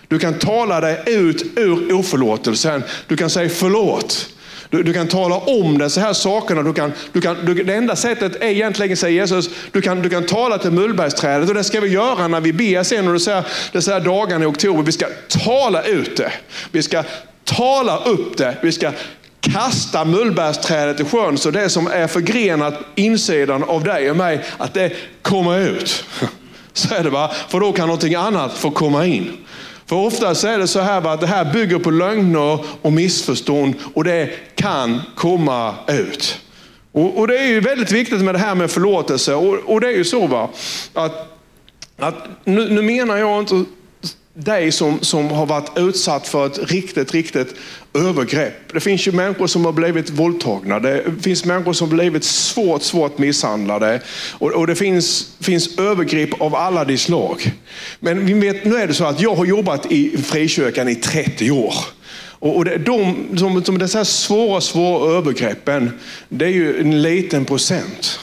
Du 0.07 0.19
kan 0.19 0.33
tala 0.33 0.81
dig 0.81 1.03
ut 1.05 1.43
ur 1.55 1.93
oförlåtelsen. 1.93 2.83
Du 3.07 3.17
kan 3.17 3.29
säga 3.29 3.49
förlåt. 3.49 4.29
Du, 4.71 4.83
du, 4.83 4.93
kan 4.93 5.07
tala 5.07 5.35
om 5.35 5.77
det, 5.77 5.89
så 5.89 5.99
här 5.99 6.13
sakerna. 6.13 6.63
Du 6.63 6.73
kan, 6.73 6.91
du 7.11 7.21
kan, 7.21 7.45
du, 7.45 7.53
det 7.53 7.75
enda 7.75 7.95
sättet 7.95 8.35
är 8.35 8.47
egentligen, 8.47 8.97
säger 8.97 9.21
Jesus, 9.21 9.49
du 9.71 9.81
kan, 9.81 10.01
du 10.01 10.09
kan 10.09 10.25
tala 10.25 10.57
till 10.57 10.71
mullbergsträdet 10.71 11.49
och 11.49 11.55
det 11.55 11.63
ska 11.63 11.79
vi 11.79 11.87
göra 11.87 12.27
när 12.27 12.41
vi 12.41 12.53
ber 12.53 12.83
sen 12.83 13.07
och 13.07 13.13
dessa, 13.13 13.43
dessa 13.71 13.99
dagarna 13.99 14.43
i 14.43 14.47
oktober. 14.47 14.83
Vi 14.83 14.91
ska 14.91 15.05
tala 15.27 15.83
ut 15.83 16.17
det. 16.17 16.31
Vi 16.71 16.83
ska 16.83 17.03
tala 17.43 17.97
upp 17.97 18.37
det. 18.37 18.57
Vi 18.61 18.71
ska 18.71 18.91
kasta 19.41 20.05
mullbärsträdet 20.05 20.99
i 20.99 21.03
sjön 21.03 21.37
så 21.37 21.51
det 21.51 21.69
som 21.69 21.87
är 21.87 22.07
förgrenat 22.07 22.79
insidan 22.95 23.63
av 23.63 23.83
dig 23.83 24.11
och 24.11 24.17
mig, 24.17 24.43
att 24.57 24.73
det 24.73 24.91
kommer 25.21 25.59
ut. 25.59 26.05
Så 26.73 26.95
är 26.95 27.03
det 27.03 27.09
va? 27.09 27.31
För 27.49 27.59
då 27.59 27.71
kan 27.71 27.87
någonting 27.87 28.15
annat 28.15 28.57
få 28.57 28.71
komma 28.71 29.05
in. 29.05 29.37
För 29.91 29.97
oftast 29.97 30.43
är 30.43 30.57
det 30.57 30.67
så 30.67 30.79
här 30.79 31.13
att 31.13 31.21
det 31.21 31.27
här 31.27 31.53
bygger 31.53 31.79
på 31.79 31.91
lögner 31.91 32.65
och 32.81 32.93
missförstånd 32.93 33.75
och 33.93 34.03
det 34.03 34.29
kan 34.55 35.01
komma 35.15 35.75
ut. 35.87 36.41
Och, 36.91 37.17
och, 37.17 37.27
det 37.27 37.37
är 37.37 37.45
ju 37.45 37.59
väldigt 37.59 37.91
viktigt 37.91 38.21
med 38.21 38.35
det 38.35 38.39
här 38.39 38.55
med 38.55 38.71
förlåtelse. 38.71 39.35
Och, 39.35 39.57
och 39.65 39.81
det 39.81 39.87
är 39.87 39.97
ju 39.97 40.03
så 40.03 40.27
va, 40.27 40.49
att, 40.93 41.39
att 41.97 42.15
nu, 42.43 42.69
nu 42.69 42.81
menar 42.81 43.17
jag 43.17 43.39
inte 43.39 43.63
dig 44.33 44.71
som, 44.71 44.99
som 45.01 45.29
har 45.31 45.45
varit 45.45 45.77
utsatt 45.77 46.27
för 46.27 46.45
ett 46.45 46.71
riktigt, 46.71 47.11
riktigt 47.11 47.55
övergrepp. 47.93 48.73
Det 48.73 48.79
finns 48.79 49.07
ju 49.07 49.11
människor 49.11 49.47
som 49.47 49.65
har 49.65 49.71
blivit 49.71 50.09
våldtagna. 50.09 50.79
Det 50.79 51.03
finns 51.21 51.45
människor 51.45 51.73
som 51.73 51.89
har 51.89 51.97
blivit 51.97 52.23
svårt, 52.23 52.81
svårt 52.81 53.17
misshandlade. 53.17 54.01
Och, 54.31 54.51
och 54.51 54.67
det 54.67 54.75
finns, 54.75 55.35
finns 55.39 55.79
övergrepp 55.79 56.41
av 56.41 56.55
alla 56.55 56.85
de 56.85 56.97
slag. 56.97 57.51
Men 57.99 58.25
vi 58.25 58.33
vet, 58.33 58.65
nu 58.65 58.75
är 58.75 58.87
det 58.87 58.93
så 58.93 59.05
att 59.05 59.21
jag 59.21 59.35
har 59.35 59.45
jobbat 59.45 59.91
i 59.91 60.17
frikyrkan 60.17 60.89
i 60.89 60.95
30 60.95 61.51
år. 61.51 61.73
Och, 62.39 62.65
det, 62.65 62.77
de, 62.77 63.27
som, 63.37 63.63
som 63.63 63.77
dessa 63.77 64.05
svåra, 64.05 64.61
svåra 64.61 65.17
övergreppen, 65.17 65.99
det 66.29 66.45
är 66.45 66.49
ju 66.49 66.79
en 66.79 67.01
liten 67.01 67.45
procent. 67.45 68.19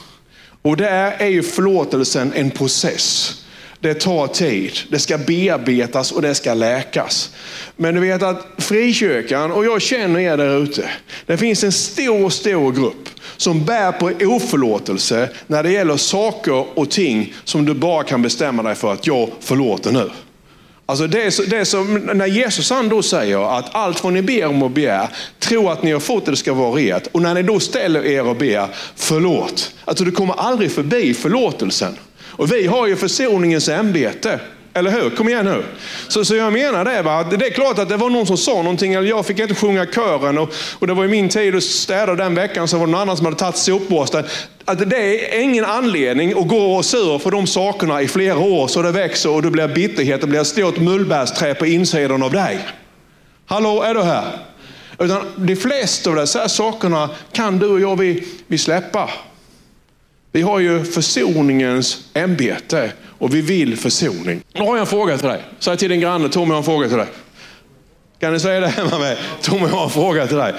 Och 0.63 0.77
där 0.77 1.15
är 1.19 1.29
ju 1.29 1.43
förlåtelsen 1.43 2.33
en 2.35 2.51
process. 2.51 3.35
Det 3.81 3.95
tar 3.95 4.27
tid, 4.27 4.79
det 4.91 4.99
ska 4.99 5.19
bearbetas 5.19 6.13
och 6.13 6.23
det 6.23 6.35
ska 6.35 6.55
läkas. 6.55 7.31
Men 7.77 7.95
du 7.95 8.01
vet 8.01 8.23
att 8.23 8.47
frikyrkan, 8.59 9.53
och 9.53 9.65
jag 9.65 9.83
känner 9.83 10.21
er 10.21 10.37
där 10.37 10.63
ute, 10.63 10.91
det 11.27 11.37
finns 11.37 11.65
en 11.65 11.73
stor, 11.73 12.31
stor 12.31 12.73
grupp 12.73 13.09
som 13.37 13.65
bär 13.65 13.93
på 13.93 14.07
oförlåtelse 14.07 15.29
när 15.47 15.63
det 15.63 15.71
gäller 15.71 15.97
saker 15.97 16.79
och 16.79 16.91
ting 16.91 17.35
som 17.45 17.65
du 17.65 17.75
bara 17.75 18.05
kan 18.05 18.23
bestämma 18.23 18.63
dig 18.63 18.75
för 18.75 18.93
att 18.93 19.07
jag 19.07 19.31
förlåter 19.41 19.93
nu. 19.93 20.11
Alltså 20.87 21.07
det, 21.07 21.51
det 21.51 21.65
som 21.65 21.95
när 21.95 22.27
Jesus 22.27 22.71
han 22.71 22.89
då 22.89 23.03
säger 23.03 23.59
att 23.59 23.75
allt 23.75 24.05
vad 24.05 24.13
ni 24.13 24.23
ber 24.23 24.47
om 24.47 24.63
och 24.63 24.71
begär, 24.71 25.09
tro 25.39 25.69
att 25.69 25.83
ni 25.83 25.93
har 25.93 26.01
fått 26.01 26.25
det, 26.25 26.31
det 26.31 26.37
ska 26.37 26.53
vara 26.53 26.81
ert. 26.81 27.07
Och 27.13 27.23
när 27.23 27.35
ni 27.35 27.43
då 27.43 27.61
ställer 27.61 28.07
er 28.07 28.27
och 28.27 28.37
ber, 28.37 28.67
förlåt. 28.97 29.75
Alltså 29.85 30.05
du 30.05 30.11
kommer 30.11 30.35
aldrig 30.35 30.73
förbi 30.73 31.15
förlåtelsen. 31.15 31.97
Och 32.29 32.53
vi 32.53 32.67
har 32.67 32.87
ju 32.87 32.97
försoningens 32.97 33.69
ämbete. 33.69 34.41
Eller 34.75 34.91
hur? 34.91 35.11
Kom 35.11 35.29
igen 35.29 35.45
nu. 35.45 35.63
Så, 36.09 36.25
så 36.25 36.35
jag 36.35 36.53
menar 36.53 36.85
det, 36.85 37.03
va? 37.03 37.25
det 37.25 37.47
är 37.47 37.51
klart 37.51 37.79
att 37.79 37.89
det 37.89 37.97
var 37.97 38.11
någon 38.11 38.27
som 38.27 38.37
sa 38.37 38.55
någonting, 38.55 38.95
eller 38.95 39.09
jag 39.09 39.27
fick 39.27 39.39
inte 39.39 39.55
sjunga 39.55 39.87
kören. 39.87 40.39
Och, 40.39 40.55
och 40.79 40.87
det 40.87 40.95
var 40.95 41.05
i 41.05 41.09
min 41.09 41.29
tid 41.29 41.57
att 41.57 41.63
städa 41.63 42.15
den 42.15 42.35
veckan, 42.35 42.69
så 42.69 42.79
var 42.79 42.87
det 42.87 42.93
någon 42.93 43.01
annan 43.01 43.17
som 43.17 43.27
hade 43.27 43.39
tagit 43.39 43.57
sopborsten. 43.57 44.25
Att 44.65 44.91
det 44.91 45.37
är 45.37 45.41
ingen 45.41 45.65
anledning 45.65 46.39
att 46.39 46.49
gå 46.49 46.77
och 46.77 46.85
sur 46.85 47.19
för 47.19 47.31
de 47.31 47.47
sakerna 47.47 48.03
i 48.03 48.09
flera 48.09 48.39
år, 48.39 48.69
så 48.69 48.83
det 48.83 48.93
växer 48.93 49.31
och 49.31 49.43
det 49.43 49.51
blir 49.51 49.69
bitterhet, 49.69 50.21
det 50.21 50.27
blir 50.27 50.41
ett 50.41 50.47
stort 50.47 50.79
mullbärsträ 50.79 51.55
på 51.55 51.67
insidan 51.67 52.23
av 52.23 52.33
dig. 52.33 52.59
Hallå, 53.47 53.83
är 53.83 53.95
du 53.95 54.03
här? 54.03 54.25
Utan 54.99 55.21
de 55.37 55.57
flesta 55.57 56.11
av 56.11 56.17
dessa 56.17 56.49
sakerna 56.49 57.11
kan 57.33 57.59
du 57.59 57.67
och 57.67 57.81
jag 57.81 57.99
vi, 57.99 58.25
vi 58.47 58.59
släppa. 58.59 59.11
Vi 60.33 60.43
har 60.43 60.61
ju 60.61 60.85
försoningens 60.85 62.11
ämbete 62.15 62.93
och 63.19 63.35
vi 63.35 63.41
vill 63.41 63.77
försoning. 63.77 64.43
Nu 64.53 64.61
har 64.61 64.69
jag 64.69 64.79
en 64.79 64.87
fråga 64.87 65.19
till 65.19 65.29
dig. 65.29 65.43
Säg 65.59 65.77
till 65.77 65.91
din 65.91 66.01
granne, 66.01 66.29
Tommy 66.29 66.51
har 66.51 66.59
en 66.59 66.65
fråga 66.65 66.89
till 66.89 66.97
dig. 66.97 67.07
Kan 68.21 68.33
ni 68.33 68.41
säga 68.41 68.61
det 68.61 68.69
hemma 68.69 68.99
med? 68.99 69.17
Tommy 69.43 69.67
har 69.67 69.85
en 69.85 69.91
fråga 69.91 70.27
till 70.27 70.37
dig. 70.37 70.55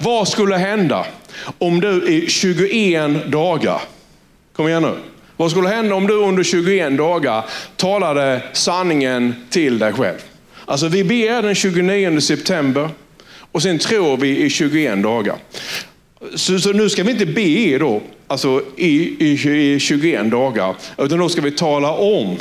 vad 0.00 0.28
skulle 0.28 0.56
hända 0.56 1.06
om 1.58 1.80
du 1.80 2.08
i 2.08 2.26
21 2.28 3.32
dagar, 3.32 3.82
kom 4.56 4.68
igen 4.68 4.82
nu. 4.82 4.94
Vad 5.36 5.50
skulle 5.50 5.68
hända 5.68 5.94
om 5.94 6.06
du 6.06 6.14
under 6.14 6.42
21 6.42 6.96
dagar 6.96 7.44
talade 7.76 8.42
sanningen 8.52 9.34
till 9.50 9.78
dig 9.78 9.92
själv? 9.92 10.18
Alltså 10.64 10.88
vi 10.88 11.04
ber 11.04 11.42
den 11.42 11.54
29 11.54 12.20
september 12.20 12.88
och 13.52 13.62
sen 13.62 13.78
tror 13.78 14.16
vi 14.16 14.38
i 14.38 14.50
21 14.50 15.02
dagar. 15.02 15.36
Så, 16.34 16.58
så, 16.58 16.72
nu 16.72 16.88
ska 16.88 17.02
vi 17.02 17.10
inte 17.10 17.26
be 17.26 17.78
då, 17.78 18.02
alltså 18.30 18.62
i, 18.76 19.16
i, 19.18 19.74
i 19.74 19.80
21 19.80 20.30
dagar, 20.30 20.74
utan 20.98 21.18
då 21.18 21.28
ska 21.28 21.40
vi 21.40 21.50
tala 21.50 21.92
om 21.92 22.36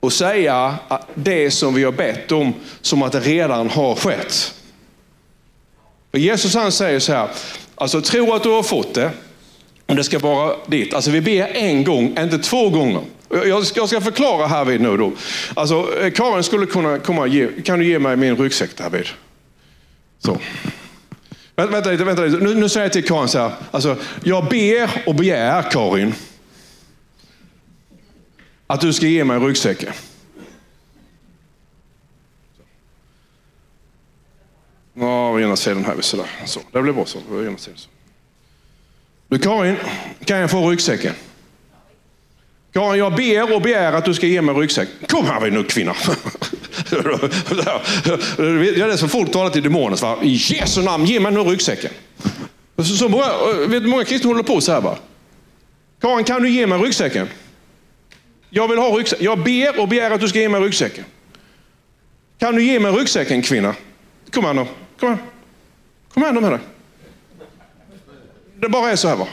och 0.00 0.12
säga 0.12 0.74
det 1.14 1.50
som 1.50 1.74
vi 1.74 1.84
har 1.84 1.92
bett 1.92 2.32
om 2.32 2.54
som 2.80 3.02
att 3.02 3.12
det 3.12 3.20
redan 3.20 3.70
har 3.70 3.94
skett. 3.94 4.54
För 6.10 6.18
Jesus 6.18 6.54
han 6.54 6.72
säger 6.72 7.00
så 7.00 7.12
här, 7.12 7.28
alltså 7.74 8.00
tro 8.00 8.32
att 8.32 8.42
du 8.42 8.48
har 8.48 8.62
fått 8.62 8.94
det, 8.94 9.10
och 9.86 9.96
det 9.96 10.04
ska 10.04 10.18
vara 10.18 10.56
ditt. 10.66 10.94
Alltså 10.94 11.10
vi 11.10 11.20
ber 11.20 11.56
en 11.56 11.84
gång, 11.84 12.18
inte 12.18 12.38
två 12.38 12.70
gånger. 12.70 13.02
Jag 13.28 13.66
ska, 13.66 13.80
jag 13.80 13.88
ska 13.88 14.00
förklara 14.00 14.46
härvid 14.46 14.80
nu 14.80 14.96
då. 14.96 15.12
Alltså 15.54 16.00
eh, 16.00 16.10
Karin 16.10 16.42
skulle 16.42 16.66
kunna 16.66 16.98
komma 16.98 17.22
och 17.22 17.28
ge, 17.28 17.48
kan 17.64 17.78
du 17.78 17.86
ge 17.86 17.98
mig 17.98 18.16
min 18.16 18.36
ryggsäck 18.36 18.76
David? 18.76 19.06
Så. 20.18 20.38
Vänta, 21.58 21.72
vänta 21.72 21.90
lite, 21.90 22.04
vänta 22.04 22.24
lite. 22.24 22.44
Nu, 22.44 22.54
nu 22.54 22.68
säger 22.68 22.84
jag 22.86 22.92
till 22.92 23.04
Karin 23.04 23.28
så 23.28 23.38
här. 23.38 23.52
Alltså, 23.70 23.96
jag 24.24 24.48
ber 24.48 25.02
och 25.06 25.14
begär, 25.14 25.70
Karin, 25.70 26.14
att 28.66 28.80
du 28.80 28.92
ska 28.92 29.06
ge 29.06 29.24
mig 29.24 29.38
ryggsäcken. 29.38 29.92
Ja, 34.94 35.40
ena 35.40 35.56
sidan 35.56 35.84
här. 35.84 36.00
Sådär. 36.00 36.26
Så, 36.44 36.60
det 36.72 36.82
blir 36.82 36.92
bra 36.92 37.06
så. 37.06 37.18
Ena 37.18 37.58
sidan, 37.58 37.78
så. 37.78 37.88
Du 39.28 39.38
Karin, 39.38 39.76
kan 40.24 40.38
jag 40.38 40.50
få 40.50 40.70
ryggsäcken? 40.70 41.14
Karin, 42.72 42.98
jag 42.98 43.14
ber 43.14 43.54
och 43.54 43.62
begär 43.62 43.92
att 43.92 44.04
du 44.04 44.14
ska 44.14 44.26
ge 44.26 44.42
mig 44.42 44.54
ryggsäck. 44.54 44.88
Kom 45.08 45.26
här 45.26 45.50
nu 45.50 45.64
kvinna. 45.64 45.94
Det 46.90 46.96
är 48.80 48.96
så 48.96 49.08
folk 49.08 49.32
talar 49.32 49.50
till 49.50 49.62
demonen. 49.62 49.98
I 50.22 50.28
Jesu 50.28 50.82
namn, 50.82 51.04
ge 51.04 51.20
mig 51.20 51.32
nu 51.32 51.40
ryggsäcken. 51.40 51.90
Så, 52.98 53.08
många, 53.08 53.26
vet 53.68 53.82
många 53.82 54.04
kristna 54.04 54.30
håller 54.30 54.42
på 54.42 54.60
så 54.60 54.72
här. 54.72 54.80
Bara. 54.80 54.96
Karin, 56.00 56.24
kan 56.24 56.42
du 56.42 56.50
ge 56.50 56.66
mig 56.66 56.78
ryggsäcken? 56.78 57.28
Jag 58.50 58.68
vill 58.68 58.78
ha 58.78 58.98
ryggsäcken. 58.98 59.24
Jag 59.24 59.38
ber 59.44 59.80
och 59.80 59.88
begär 59.88 60.10
att 60.10 60.20
du 60.20 60.28
ska 60.28 60.38
ge 60.38 60.48
mig 60.48 60.60
ryggsäcken. 60.60 61.04
Kan 62.38 62.54
du 62.54 62.62
ge 62.62 62.80
mig 62.80 62.92
ryggsäcken 62.92 63.42
kvinna? 63.42 63.74
Kom 64.30 64.44
här 64.44 64.54
nu. 64.54 64.66
Kom 65.00 65.08
här. 65.08 65.18
Kom 66.14 66.22
här 66.22 66.32
nu 66.32 66.40
med 66.40 66.50
dig. 66.50 66.60
Det 68.60 68.68
bara 68.68 68.90
är 68.90 68.96
så 68.96 69.08
här 69.08 69.16
va. 69.16 69.26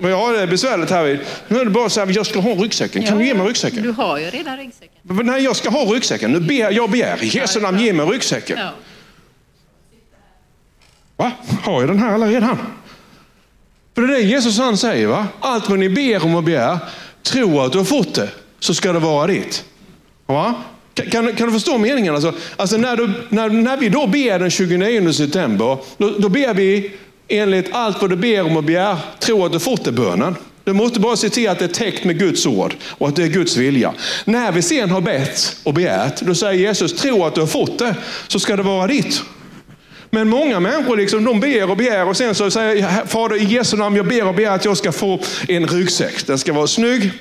Ja, 0.00 0.32
det 0.32 0.40
är 0.40 0.46
besvärligt 0.46 0.90
här. 0.90 1.20
Nu 1.48 1.60
är 1.60 1.64
det 1.64 1.70
bara 1.70 1.88
så 1.88 2.00
här, 2.00 2.12
jag 2.16 2.26
ska 2.26 2.40
ha 2.40 2.50
ryggsäcken. 2.50 3.02
Kan 3.02 3.12
ja, 3.12 3.18
du 3.18 3.26
ge 3.26 3.34
mig 3.34 3.46
ryggsäcken? 3.46 3.82
Du 3.82 3.90
har 3.90 4.18
ju 4.18 4.30
redan 4.30 4.56
ryggsäcken. 4.56 5.00
Nej, 5.02 5.44
jag 5.44 5.56
ska 5.56 5.70
ha 5.70 5.84
ryggsäcken. 5.84 6.32
Nu 6.32 6.40
ber, 6.40 6.70
jag 6.70 6.90
begär 6.90 7.24
i 7.24 7.26
Jesu 7.26 7.60
namn, 7.60 7.78
ge 7.78 7.92
mig 7.92 8.06
ryggsäcken. 8.06 8.58
Ja. 8.58 8.70
Va? 11.16 11.32
Har 11.62 11.80
jag 11.80 11.90
den 11.90 11.98
här 11.98 12.18
redan? 12.18 12.58
För 13.94 14.02
det 14.02 14.14
är 14.14 14.18
det 14.18 14.22
Jesus 14.22 14.58
han 14.58 14.76
säger. 14.76 15.06
va? 15.06 15.26
Allt 15.40 15.68
vad 15.68 15.78
ni 15.78 15.88
ber 15.88 16.24
om 16.24 16.34
och 16.34 16.42
begär, 16.42 16.78
tro 17.22 17.60
att 17.60 17.72
du 17.72 17.78
har 17.78 17.84
fått 17.84 18.14
det, 18.14 18.28
så 18.60 18.74
ska 18.74 18.92
det 18.92 18.98
vara 18.98 19.26
ditt. 19.26 19.64
Va? 20.26 20.54
Kan, 20.94 21.34
kan, 21.34 21.46
du 21.46 21.52
förstå 21.52 21.78
meningen? 21.78 22.14
Alltså, 22.14 22.34
alltså 22.56 22.76
när, 22.76 22.96
du, 22.96 23.12
när, 23.28 23.48
när 23.48 23.76
vi 23.76 23.88
då 23.88 24.06
ber 24.06 24.38
den 24.38 24.50
29 24.50 25.12
september, 25.12 25.78
då, 25.96 26.10
då 26.18 26.28
ber 26.28 26.54
vi 26.54 26.92
enligt 27.32 27.72
allt 27.72 28.00
vad 28.00 28.10
du 28.10 28.16
ber 28.16 28.42
om 28.42 28.56
och 28.56 28.64
begär, 28.64 28.96
tro 29.18 29.44
att 29.44 29.52
du 29.52 29.58
fått 29.58 29.84
det 29.84 29.92
bönen. 29.92 30.36
Du 30.64 30.72
måste 30.72 31.00
bara 31.00 31.16
se 31.16 31.28
till 31.28 31.48
att 31.48 31.58
det 31.58 31.64
är 31.64 31.68
täckt 31.68 32.04
med 32.04 32.18
Guds 32.18 32.46
ord 32.46 32.74
och 32.88 33.08
att 33.08 33.16
det 33.16 33.22
är 33.22 33.28
Guds 33.28 33.56
vilja. 33.56 33.92
När 34.24 34.52
vi 34.52 34.62
sen 34.62 34.90
har 34.90 35.00
bett 35.00 35.56
och 35.64 35.74
begärt, 35.74 36.20
då 36.20 36.34
säger 36.34 36.60
Jesus, 36.60 36.92
tro 36.92 37.24
att 37.24 37.34
du 37.34 37.40
har 37.40 37.48
fått 37.48 37.78
det, 37.78 37.94
så 38.28 38.40
ska 38.40 38.56
det 38.56 38.62
vara 38.62 38.86
ditt. 38.86 39.22
Men 40.10 40.28
många 40.28 40.60
människor 40.60 40.96
liksom, 40.96 41.24
de 41.24 41.40
ber 41.40 41.70
och 41.70 41.76
begär 41.76 42.08
och 42.08 42.16
sen 42.16 42.34
så 42.34 42.50
säger 42.50 43.06
Fader 43.06 43.42
i 43.42 43.44
Jesu 43.44 43.76
namn, 43.76 43.96
jag 43.96 44.08
ber 44.08 44.26
och 44.26 44.34
begär 44.34 44.50
att 44.50 44.64
jag 44.64 44.76
ska 44.76 44.92
få 44.92 45.20
en 45.48 45.66
ryggsäck. 45.66 46.26
Den 46.26 46.38
ska 46.38 46.52
vara 46.52 46.66
snygg, 46.66 47.12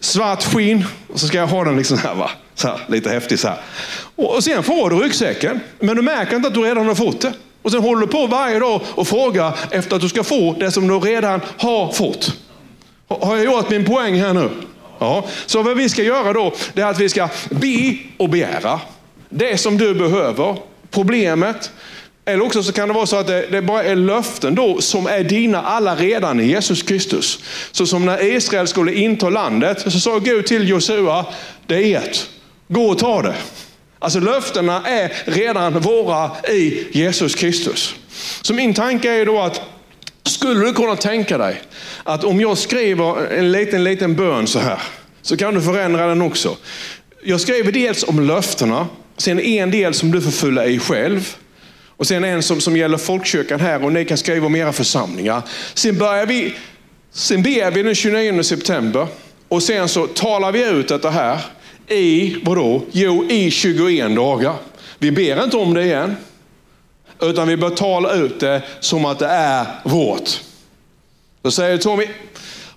svart 0.00 0.44
skinn 0.44 0.84
och 1.08 1.20
så 1.20 1.26
ska 1.26 1.38
jag 1.38 1.46
ha 1.46 1.64
den 1.64 1.76
liksom 1.76 1.98
här, 1.98 2.14
va? 2.14 2.30
Så 2.54 2.68
här, 2.68 2.80
lite 2.88 3.10
häftig 3.10 3.38
så 3.38 3.48
här. 3.48 3.58
Och 4.16 4.44
sen 4.44 4.62
får 4.62 4.90
du 4.90 4.96
ryggsäcken, 4.96 5.60
men 5.80 5.96
du 5.96 6.02
märker 6.02 6.36
inte 6.36 6.48
att 6.48 6.54
du 6.54 6.60
redan 6.60 6.86
har 6.86 6.94
fått 6.94 7.20
det. 7.20 7.32
Och 7.62 7.70
sen 7.70 7.82
håller 7.82 8.00
du 8.00 8.06
på 8.06 8.26
varje 8.26 8.58
dag 8.58 8.80
och 8.94 9.08
frågar 9.08 9.58
efter 9.70 9.96
att 9.96 10.02
du 10.02 10.08
ska 10.08 10.24
få 10.24 10.56
det 10.60 10.70
som 10.70 10.88
du 10.88 10.98
redan 10.98 11.40
har 11.56 11.92
fått. 11.92 12.36
Har 13.08 13.36
jag 13.36 13.44
gjort 13.44 13.70
min 13.70 13.84
poäng 13.84 14.20
här 14.20 14.34
nu? 14.34 14.50
Ja. 14.98 15.24
Så 15.46 15.62
vad 15.62 15.76
vi 15.76 15.88
ska 15.88 16.02
göra 16.02 16.32
då, 16.32 16.52
det 16.72 16.82
är 16.82 16.86
att 16.86 17.00
vi 17.00 17.08
ska 17.08 17.28
be 17.50 17.96
och 18.16 18.28
begära. 18.28 18.80
Det 19.28 19.58
som 19.58 19.78
du 19.78 19.94
behöver, 19.94 20.56
problemet. 20.90 21.70
Eller 22.24 22.44
också 22.44 22.62
så 22.62 22.72
kan 22.72 22.88
det 22.88 22.94
vara 22.94 23.06
så 23.06 23.16
att 23.16 23.26
det, 23.26 23.46
det 23.50 23.62
bara 23.62 23.84
är 23.84 23.96
löften 23.96 24.54
då 24.54 24.80
som 24.80 25.06
är 25.06 25.24
dina 25.24 25.62
alla 25.62 25.96
redan 25.96 26.40
i 26.40 26.46
Jesus 26.46 26.82
Kristus. 26.82 27.38
Så 27.72 27.86
som 27.86 28.06
när 28.06 28.24
Israel 28.24 28.68
skulle 28.68 28.94
inta 28.94 29.30
landet 29.30 29.92
så 29.92 30.00
sa 30.00 30.18
Gud 30.18 30.46
till 30.46 30.68
Josua, 30.68 31.26
det 31.66 31.74
är 31.74 31.98
ert. 31.98 32.26
Gå 32.68 32.86
och 32.86 32.98
ta 32.98 33.22
det. 33.22 33.34
Alltså 34.02 34.20
löftena 34.20 34.82
är 34.86 35.12
redan 35.24 35.80
våra 35.80 36.30
i 36.48 36.86
Jesus 36.92 37.34
Kristus. 37.34 37.94
Så 38.42 38.54
min 38.54 38.74
tanke 38.74 39.10
är 39.10 39.26
då 39.26 39.40
att 39.40 39.60
skulle 40.22 40.64
du 40.64 40.72
kunna 40.72 40.96
tänka 40.96 41.38
dig 41.38 41.62
att 42.04 42.24
om 42.24 42.40
jag 42.40 42.58
skriver 42.58 43.26
en 43.26 43.52
liten, 43.52 43.84
liten 43.84 44.14
bön 44.14 44.46
så 44.46 44.58
här, 44.58 44.82
så 45.22 45.36
kan 45.36 45.54
du 45.54 45.62
förändra 45.62 46.06
den 46.06 46.22
också. 46.22 46.56
Jag 47.22 47.40
skriver 47.40 47.72
dels 47.72 48.02
om 48.02 48.20
löftena, 48.20 48.86
sen 49.16 49.40
en 49.40 49.70
del 49.70 49.94
som 49.94 50.10
du 50.10 50.20
får 50.20 50.30
fylla 50.30 50.66
i 50.66 50.78
själv. 50.78 51.36
Och 51.86 52.06
sen 52.06 52.24
en 52.24 52.42
som, 52.42 52.60
som 52.60 52.76
gäller 52.76 52.98
folkkyrkan 52.98 53.60
här 53.60 53.84
och 53.84 53.92
ni 53.92 54.04
kan 54.04 54.18
skriva 54.18 54.46
om 54.46 54.56
era 54.56 54.72
församlingar. 54.72 55.42
Sen 55.74 55.98
börjar 55.98 56.26
vi, 56.26 56.54
sen 57.12 57.42
ber 57.42 57.70
vi 57.70 57.82
den 57.82 57.94
29 57.94 58.42
september 58.42 59.06
och 59.48 59.62
sen 59.62 59.88
så 59.88 60.06
talar 60.06 60.52
vi 60.52 60.64
ut 60.64 60.88
detta 60.88 61.10
här 61.10 61.40
i, 61.90 62.36
vadå? 62.42 62.82
Jo, 62.92 63.24
i 63.30 63.50
21 63.50 64.16
dagar. 64.16 64.54
Vi 64.98 65.12
ber 65.12 65.44
inte 65.44 65.56
om 65.56 65.74
det 65.74 65.84
igen. 65.84 66.16
Utan 67.20 67.48
vi 67.48 67.56
betalar 67.56 68.24
ut 68.24 68.40
det 68.40 68.62
som 68.80 69.04
att 69.04 69.18
det 69.18 69.26
är 69.26 69.66
vårt. 69.84 70.40
Då 71.42 71.50
säger 71.50 71.78
Tommy, 71.78 72.06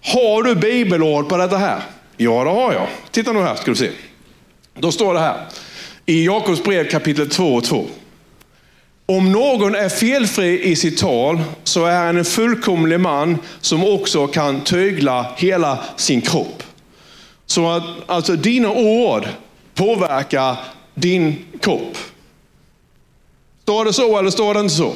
har 0.01 0.43
du 0.43 0.55
bibelord 0.55 1.29
på 1.29 1.37
detta 1.37 1.57
här? 1.57 1.81
Ja, 2.17 2.43
det 2.43 2.49
har 2.49 2.73
jag. 2.73 2.87
Titta 3.11 3.33
nu 3.33 3.41
här 3.41 3.55
ska 3.55 3.71
du 3.71 3.75
se. 3.75 3.89
Då 4.73 4.91
står 4.91 5.13
det 5.13 5.19
här 5.19 5.47
i 6.05 6.25
Jakobs 6.25 6.63
brev 6.63 6.89
kapitel 6.89 7.29
2 7.29 7.53
och 7.55 7.63
2. 7.63 7.85
Om 9.05 9.31
någon 9.31 9.75
är 9.75 9.89
felfri 9.89 10.63
i 10.63 10.75
sitt 10.75 10.97
tal 10.97 11.41
så 11.63 11.85
är 11.85 12.05
han 12.05 12.17
en 12.17 12.25
fullkomlig 12.25 12.99
man 12.99 13.37
som 13.61 13.83
också 13.83 14.27
kan 14.27 14.61
tygla 14.61 15.25
hela 15.37 15.77
sin 15.95 16.21
kropp. 16.21 16.62
Så 17.45 17.69
att 17.69 17.83
alltså, 18.05 18.35
dina 18.35 18.71
ord 18.71 19.27
påverkar 19.73 20.57
din 20.93 21.45
kropp. 21.61 21.97
Står 23.61 23.85
det 23.85 23.93
så 23.93 24.17
eller 24.17 24.29
står 24.29 24.53
det 24.53 24.59
inte 24.59 24.73
så? 24.73 24.93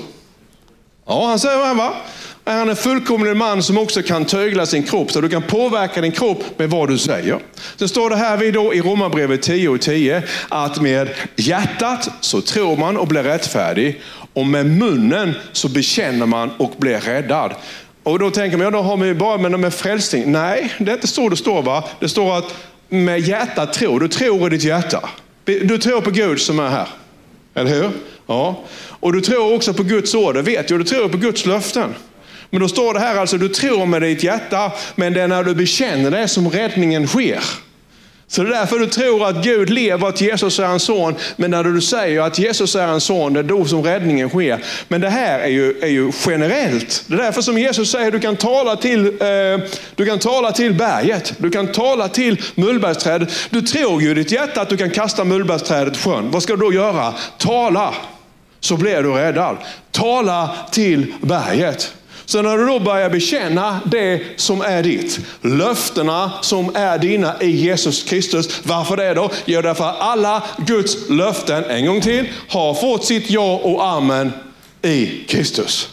Ja, 1.05 1.25
han 1.27 1.39
säger 1.39 1.65
här 1.65 1.75
va? 1.75 1.93
Är 2.45 2.57
han 2.57 2.69
en 2.69 2.75
fullkomlig 2.75 3.37
man 3.37 3.63
som 3.63 3.77
också 3.77 4.01
kan 4.01 4.25
tygla 4.25 4.65
sin 4.65 4.83
kropp, 4.83 5.11
så 5.11 5.21
du 5.21 5.29
kan 5.29 5.43
påverka 5.43 6.01
din 6.01 6.11
kropp 6.11 6.43
med 6.59 6.69
vad 6.69 6.89
du 6.89 6.97
säger. 6.97 7.39
Sen 7.75 7.89
står 7.89 8.09
det 8.09 8.15
här 8.15 8.37
vid 8.37 8.53
då 8.53 8.73
i 8.73 8.81
Romarbrevet 8.81 9.41
10 9.41 9.69
och 9.69 9.81
10 9.81 10.23
att 10.49 10.81
med 10.81 11.09
hjärtat 11.35 12.09
så 12.21 12.41
tror 12.41 12.77
man 12.77 12.97
och 12.97 13.07
blir 13.07 13.23
rättfärdig 13.23 14.01
och 14.33 14.45
med 14.45 14.65
munnen 14.65 15.33
så 15.51 15.69
bekänner 15.69 16.25
man 16.25 16.51
och 16.57 16.73
blir 16.77 16.99
räddad. 16.99 17.51
Och 18.07 18.19
då 18.19 18.31
tänker 18.31 18.57
man, 18.57 18.65
ja, 18.65 18.71
då 18.71 18.81
har 18.81 18.97
man 18.97 19.07
ju 19.07 19.13
bara 19.13 19.37
med, 19.37 19.59
med 19.59 19.73
frälsning. 19.73 20.31
Nej, 20.31 20.73
det 20.77 20.91
är 20.91 20.95
inte 20.95 21.07
så 21.07 21.29
det 21.29 21.37
står. 21.37 21.61
va? 21.61 21.83
Det 21.99 22.09
står 22.09 22.37
att 22.37 22.55
med 22.89 23.19
hjärtat 23.19 23.73
tror, 23.73 23.99
du 23.99 24.07
tror 24.07 24.47
i 24.47 24.49
ditt 24.49 24.63
hjärta. 24.63 25.09
Du 25.45 25.77
tror 25.77 26.01
på 26.01 26.11
Gud 26.11 26.41
som 26.41 26.59
är 26.59 26.69
här. 26.69 26.87
Eller 27.53 27.71
hur? 27.71 27.89
Ja. 28.27 28.63
Och 28.77 29.13
du 29.13 29.21
tror 29.21 29.55
också 29.55 29.73
på 29.73 29.83
Guds 29.83 30.15
ord, 30.15 30.35
det 30.35 30.41
vet 30.41 30.69
jag. 30.69 30.79
Du 30.79 30.83
tror 30.83 31.09
på 31.09 31.17
Guds 31.17 31.45
löften. 31.45 31.95
Men 32.49 32.61
då 32.61 32.67
står 32.67 32.93
det 32.93 32.99
här 32.99 33.15
alltså, 33.15 33.37
du 33.37 33.49
tror 33.49 33.85
med 33.85 34.01
ditt 34.01 34.23
hjärta, 34.23 34.71
men 34.95 35.13
det 35.13 35.21
är 35.21 35.27
när 35.27 35.43
du 35.43 35.55
bekänner 35.55 36.11
det 36.11 36.27
som 36.27 36.49
räddningen 36.49 37.07
sker. 37.07 37.43
Så 38.29 38.43
det 38.43 38.49
är 38.49 38.59
därför 38.59 38.79
du 38.79 38.87
tror 38.87 39.27
att 39.27 39.43
Gud 39.43 39.69
lever, 39.69 40.07
att 40.07 40.21
Jesus 40.21 40.59
är 40.59 40.65
en 40.65 40.79
son. 40.79 41.15
Men 41.35 41.51
när 41.51 41.63
du 41.63 41.81
säger 41.81 42.21
att 42.21 42.39
Jesus 42.39 42.75
är 42.75 42.87
en 42.87 43.01
son, 43.01 43.33
det 43.33 43.39
är 43.39 43.43
då 43.43 43.65
som 43.65 43.83
räddningen 43.83 44.29
sker. 44.29 44.63
Men 44.87 45.01
det 45.01 45.09
här 45.09 45.39
är 45.39 45.47
ju, 45.47 45.79
är 45.81 45.87
ju 45.87 46.11
generellt. 46.25 47.03
Det 47.07 47.13
är 47.13 47.17
därför 47.17 47.41
som 47.41 47.57
Jesus 47.57 47.91
säger 47.91 48.07
att 48.07 48.13
du 48.13 48.19
kan 48.19 48.35
tala 48.35 48.75
till, 48.75 49.05
eh, 49.05 49.69
du 49.95 50.05
kan 50.05 50.19
tala 50.19 50.51
till 50.51 50.73
berget. 50.73 51.33
Du 51.37 51.49
kan 51.49 51.67
tala 51.67 52.07
till 52.07 52.41
mullbergsträdet. 52.55 53.29
Du 53.49 53.61
tror 53.61 54.01
ju 54.01 54.11
i 54.11 54.13
ditt 54.13 54.31
hjärta 54.31 54.61
att 54.61 54.69
du 54.69 54.77
kan 54.77 54.89
kasta 54.89 55.23
mullbergsträdet 55.23 55.95
i 55.95 55.99
sjön. 55.99 56.31
Vad 56.31 56.43
ska 56.43 56.55
du 56.55 56.59
då 56.59 56.73
göra? 56.73 57.13
Tala, 57.37 57.93
så 58.59 58.77
blir 58.77 59.03
du 59.03 59.13
räddad. 59.13 59.57
Tala 59.91 60.55
till 60.71 61.13
berget. 61.21 61.93
Så 62.27 62.41
när 62.41 62.57
du 62.57 62.65
då 62.65 62.79
börjar 62.79 63.09
bekänna 63.09 63.79
det 63.85 64.21
som 64.35 64.61
är 64.61 64.83
ditt, 64.83 65.19
löftena 65.41 66.31
som 66.41 66.75
är 66.75 66.97
dina 66.97 67.41
i 67.41 67.49
Jesus 67.49 68.03
Kristus. 68.03 68.59
Varför 68.63 68.97
det 68.97 69.13
då? 69.13 69.31
Jo, 69.45 69.61
därför 69.61 69.83
att 69.83 69.99
alla 69.99 70.43
Guds 70.57 71.09
löften, 71.09 71.63
en 71.63 71.85
gång 71.85 72.01
till, 72.01 72.27
har 72.47 72.73
fått 72.73 73.05
sitt 73.05 73.29
ja 73.29 73.59
och 73.63 73.85
amen 73.85 74.31
i 74.81 75.23
Kristus. 75.27 75.89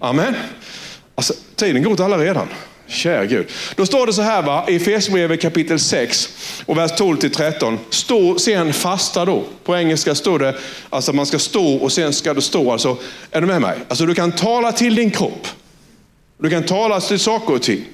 Amen. 0.00 0.34
Alltså, 1.14 1.34
tiden 1.56 1.82
går 1.82 1.92
åt 1.92 2.00
alla 2.00 2.18
redan. 2.18 2.48
Kära 2.86 3.24
Gud. 3.24 3.46
Då 3.76 3.86
står 3.86 4.06
det 4.06 4.12
så 4.12 4.22
här 4.22 4.42
va, 4.42 4.64
i 4.68 4.76
Efesierbrevet 4.76 5.42
kapitel 5.42 5.78
6 5.78 6.28
och 6.66 6.78
vers 6.78 6.90
12 6.96 7.16
till 7.16 7.30
13. 7.32 7.78
Stå 7.90 8.38
sen 8.38 8.72
fasta 8.72 9.24
då. 9.24 9.44
På 9.64 9.76
engelska 9.76 10.14
står 10.14 10.38
det 10.38 10.54
alltså 10.90 11.12
man 11.12 11.26
ska 11.26 11.38
stå 11.38 11.76
och 11.76 11.92
sen 11.92 12.12
ska 12.12 12.34
du 12.34 12.40
stå. 12.40 12.72
Alltså, 12.72 12.96
är 13.30 13.40
du 13.40 13.46
med 13.46 13.60
mig? 13.60 13.78
Alltså 13.88 14.06
du 14.06 14.14
kan 14.14 14.32
tala 14.32 14.72
till 14.72 14.94
din 14.94 15.10
kropp. 15.10 15.48
Du 16.38 16.50
kan 16.50 16.62
tala 16.62 17.00
till 17.00 17.18
saker 17.18 17.54
och 17.54 17.62
ting. 17.62 17.84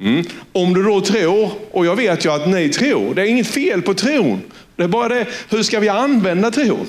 Mm. 0.00 0.24
Om 0.52 0.74
du 0.74 0.82
då 0.82 1.00
tror, 1.00 1.50
och 1.70 1.86
jag 1.86 1.96
vet 1.96 2.24
ju 2.24 2.32
att 2.32 2.48
ni 2.48 2.68
tror, 2.68 3.14
det 3.14 3.22
är 3.22 3.26
inget 3.26 3.46
fel 3.46 3.82
på 3.82 3.94
tron. 3.94 4.42
Det 4.76 4.82
är 4.82 4.88
bara 4.88 5.08
det, 5.08 5.26
hur 5.48 5.62
ska 5.62 5.80
vi 5.80 5.88
använda 5.88 6.50
tron? 6.50 6.86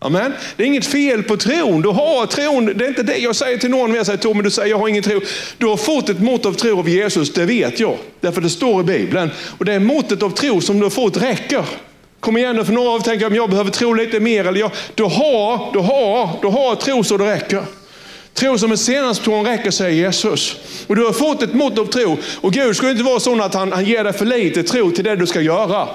Amen. 0.00 0.32
Det 0.56 0.62
är 0.62 0.66
inget 0.66 0.86
fel 0.86 1.22
på 1.22 1.36
tron. 1.36 1.82
Du 1.82 1.88
har 1.88 2.26
tron. 2.26 2.66
Det 2.66 2.84
är 2.84 2.88
inte 2.88 3.02
det 3.02 3.16
jag 3.16 3.36
säger 3.36 3.58
till 3.58 3.70
någon. 3.70 3.94
Jag 3.94 4.06
säger 4.06 4.18
Tommy, 4.18 4.42
du 4.42 4.50
säger 4.50 4.70
jag 4.70 4.78
har 4.78 4.88
ingen 4.88 5.02
tro. 5.02 5.20
Du 5.58 5.66
har 5.66 5.76
fått 5.76 6.08
ett 6.08 6.20
mått 6.20 6.46
av 6.46 6.52
tro 6.52 6.78
av 6.78 6.88
Jesus, 6.88 7.32
det 7.32 7.44
vet 7.44 7.80
jag. 7.80 7.96
Därför 8.20 8.40
det 8.40 8.50
står 8.50 8.80
i 8.80 8.84
Bibeln. 8.84 9.30
Och 9.58 9.64
det 9.64 9.80
måttet 9.80 10.22
av 10.22 10.30
tro 10.30 10.60
som 10.60 10.78
du 10.78 10.82
har 10.82 10.90
fått 10.90 11.16
räcker. 11.16 11.64
Kom 12.20 12.36
igen 12.36 12.56
nu, 12.56 12.64
för 12.64 12.72
några 12.72 12.90
av 12.90 13.00
er 13.00 13.04
tänker 13.04 13.26
att 13.26 13.36
jag 13.36 13.50
behöver 13.50 13.70
tro 13.70 13.92
lite 13.92 14.20
mer. 14.20 14.44
Eller 14.44 14.60
jag, 14.60 14.70
du 14.94 15.02
har, 15.02 15.72
du 15.72 15.78
har, 15.78 16.30
du 16.42 16.48
har 16.48 16.74
tro 16.74 17.04
så 17.04 17.16
det 17.16 17.34
räcker. 17.34 17.64
Tro 18.38 18.58
som 18.58 18.70
en 18.70 18.78
senapstrån 18.78 19.46
räcker, 19.46 19.70
säger 19.70 20.04
Jesus. 20.04 20.56
Och 20.86 20.96
du 20.96 21.04
har 21.04 21.12
fått 21.12 21.42
ett 21.42 21.54
mått 21.54 21.78
av 21.78 21.86
tro. 21.86 22.16
Och 22.40 22.52
Gud 22.52 22.76
ska 22.76 22.90
inte 22.90 23.02
vara 23.02 23.20
sån 23.20 23.40
att 23.40 23.54
han, 23.54 23.72
han 23.72 23.84
ger 23.84 24.04
dig 24.04 24.12
för 24.12 24.24
lite 24.24 24.62
tro 24.62 24.90
till 24.90 25.04
det 25.04 25.16
du 25.16 25.26
ska 25.26 25.40
göra. 25.40 25.88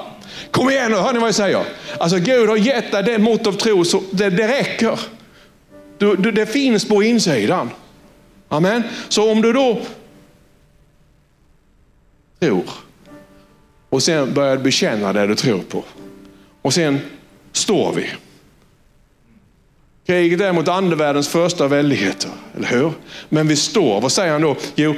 Kom 0.52 0.70
igen 0.70 0.92
nu, 0.92 0.98
hör 0.98 1.14
ni 1.14 1.20
vad 1.20 1.28
jag 1.28 1.36
säger? 1.36 1.64
Alltså 1.98 2.18
Gud 2.18 2.50
har 2.50 2.58
gett 2.58 2.92
dig 2.92 3.04
det 3.04 3.18
mått 3.18 3.48
av 3.48 3.54
tro, 3.54 3.86
så 3.86 4.04
det, 4.12 4.30
det 4.30 4.48
räcker. 4.48 5.00
Du, 5.98 6.16
du, 6.16 6.32
det 6.32 6.46
finns 6.46 6.88
på 6.88 7.04
insidan. 7.04 7.70
Amen. 8.50 8.84
Så 9.10 9.32
om 9.32 9.42
du 9.42 9.54
då 9.54 9.82
tror 12.40 12.64
och 13.90 14.04
sen 14.04 14.34
börjar 14.34 14.58
bekänna 14.58 15.14
det 15.14 15.28
du 15.28 15.36
tror 15.36 15.62
på. 15.62 15.84
Och 16.62 16.74
sen 16.74 17.00
står 17.52 17.94
vi. 17.94 18.10
Kriget 20.06 20.42
är 20.42 20.54
mot 20.54 20.68
andevärldens 20.68 21.28
första 21.28 21.68
väldigheter, 21.68 22.30
eller 22.58 22.68
hur? 22.68 22.92
Men 23.30 23.48
vi 23.48 23.56
står, 23.56 24.02
vad 24.02 24.12
säger 24.12 24.32
han 24.32 24.42
då? 24.42 24.56
Jo, 24.76 24.96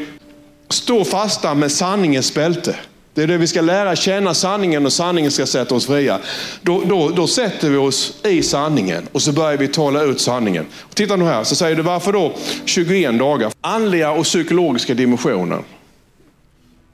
stå 0.69 1.03
fasta 1.03 1.53
med 1.53 1.71
sanningens 1.71 2.33
bälte. 2.33 2.75
Det 3.13 3.23
är 3.23 3.27
det 3.27 3.37
vi 3.37 3.47
ska 3.47 3.61
lära 3.61 3.95
känna 3.95 4.33
sanningen 4.33 4.85
och 4.85 4.93
sanningen 4.93 5.31
ska 5.31 5.45
sätta 5.45 5.75
oss 5.75 5.87
fria. 5.87 6.19
Då, 6.61 6.81
då, 6.85 7.09
då 7.09 7.27
sätter 7.27 7.69
vi 7.69 7.77
oss 7.77 8.13
i 8.23 8.41
sanningen 8.43 9.07
och 9.11 9.21
så 9.21 9.31
börjar 9.31 9.57
vi 9.57 9.67
tala 9.67 10.03
ut 10.03 10.21
sanningen. 10.21 10.65
Titta 10.93 11.15
nu 11.15 11.25
här, 11.25 11.43
så 11.43 11.55
säger 11.55 11.75
du 11.75 11.81
varför 11.81 12.13
då 12.13 12.33
21 12.65 13.19
dagar? 13.19 13.51
Andliga 13.61 14.11
och 14.11 14.23
psykologiska 14.23 14.93
dimensioner. 14.93 15.59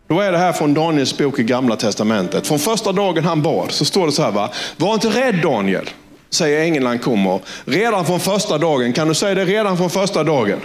Då 0.08 0.20
är 0.20 0.32
det 0.32 0.38
här 0.38 0.54
från 0.54 0.74
Daniels 0.74 1.18
bok 1.18 1.40
i 1.40 1.44
Gamla 1.44 1.76
Testamentet. 1.76 2.48
Från 2.48 2.60
första 2.60 2.92
dagen 2.92 3.24
han 3.24 3.42
bad 3.42 3.72
så 3.72 3.86
står 3.86 4.06
det 4.06 4.12
så 4.12 4.24
här, 4.24 4.32
va? 4.32 4.50
var 4.78 4.94
inte 4.94 5.10
rädd 5.10 5.36
Daniel, 5.44 5.90
säger 6.32 6.62
ängeln 6.62 6.86
han 6.86 7.00
kommer. 7.00 7.40
Redan 7.66 8.06
från 8.06 8.20
första 8.20 8.58
dagen, 8.58 8.94
kan 8.94 9.08
du 9.08 9.14
säga 9.14 9.36
det 9.36 9.46
redan 9.46 9.78
från 9.78 9.90
första 9.90 10.24
dagen? 10.24 10.60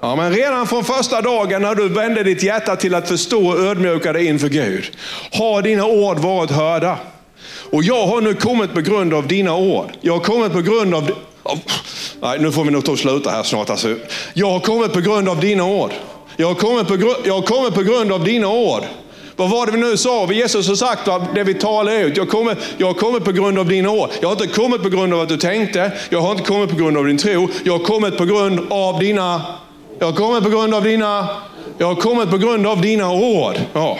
Ja, 0.00 0.16
men 0.16 0.32
redan 0.32 0.66
från 0.66 0.84
första 0.84 1.20
dagen 1.20 1.62
när 1.62 1.74
du 1.74 1.88
vände 1.88 2.22
ditt 2.22 2.42
hjärta 2.42 2.76
till 2.76 2.94
att 2.94 3.08
förstå 3.08 3.48
och 3.48 3.58
ödmjuka 3.58 4.12
dig 4.12 4.26
inför 4.26 4.48
Gud, 4.48 4.84
har 5.32 5.62
dina 5.62 5.86
ord 5.86 6.18
varit 6.18 6.50
hörda. 6.50 6.98
Och 7.70 7.82
jag 7.82 8.06
har 8.06 8.20
nu 8.20 8.34
kommit 8.34 8.74
på 8.74 8.80
grund 8.80 9.14
av 9.14 9.26
dina 9.26 9.56
ord. 9.56 9.90
Jag 10.00 10.12
har 10.12 10.20
kommit 10.20 10.52
på 10.52 10.60
grund 10.60 10.94
av... 10.94 11.10
nej, 12.20 12.38
nu 12.38 12.52
får 12.52 12.64
vi 12.64 12.70
nog 12.70 12.84
ta 12.84 12.92
och 12.92 12.98
sluta 12.98 13.30
här 13.30 13.42
snart. 13.42 13.70
Alltså. 13.70 13.96
Jag 14.34 14.50
har 14.50 14.60
kommit 14.60 14.92
på 14.92 15.00
grund 15.00 15.28
av 15.28 15.40
dina 15.40 15.64
ord. 15.64 15.90
Jag 16.36 16.46
har 16.46 16.54
kommit 16.54 16.88
på, 16.88 17.14
jag 17.24 17.34
har 17.34 17.42
kommit 17.42 17.74
på 17.74 17.82
grund 17.82 18.12
av 18.12 18.24
dina 18.24 18.48
ord. 18.48 18.82
Vad 19.42 19.50
var 19.50 19.66
det 19.66 19.72
vi 19.72 19.78
nu 19.78 19.96
sa? 19.96 20.32
Jesus 20.32 20.68
har 20.68 20.74
sagt 20.74 21.08
det 21.34 21.44
vi 21.44 21.54
talar 21.54 21.92
ut. 21.92 22.16
Jag, 22.16 22.28
kommer, 22.28 22.56
jag 22.76 22.86
har 22.86 22.94
kommit 22.94 23.24
på 23.24 23.32
grund 23.32 23.58
av 23.58 23.68
dina 23.68 23.90
ord. 23.90 24.10
Jag 24.20 24.28
har 24.28 24.32
inte 24.42 24.54
kommit 24.54 24.82
på 24.82 24.88
grund 24.88 25.14
av 25.14 25.20
att 25.20 25.28
du 25.28 25.36
tänkte. 25.36 25.92
Jag 26.10 26.20
har 26.20 26.32
inte 26.32 26.44
kommit 26.44 26.70
på 26.70 26.76
grund 26.76 26.96
av 26.96 27.06
din 27.06 27.18
tro. 27.18 27.48
Jag 27.64 27.78
har 27.78 27.84
kommit 27.84 28.16
på 28.16 28.24
grund 28.24 28.60
av 28.72 28.98
dina... 28.98 29.42
Jag 29.98 30.06
har 30.06 30.12
kommit 30.12 30.42
på 30.42 30.50
grund 30.50 30.74
av 30.74 30.82
dina... 30.82 31.28
Jag 31.78 31.86
har 31.86 31.94
kommit 31.94 32.30
på 32.30 32.38
grund 32.38 32.66
av 32.66 32.80
dina 32.80 33.12
ord. 33.12 33.54
Ja. 33.72 33.98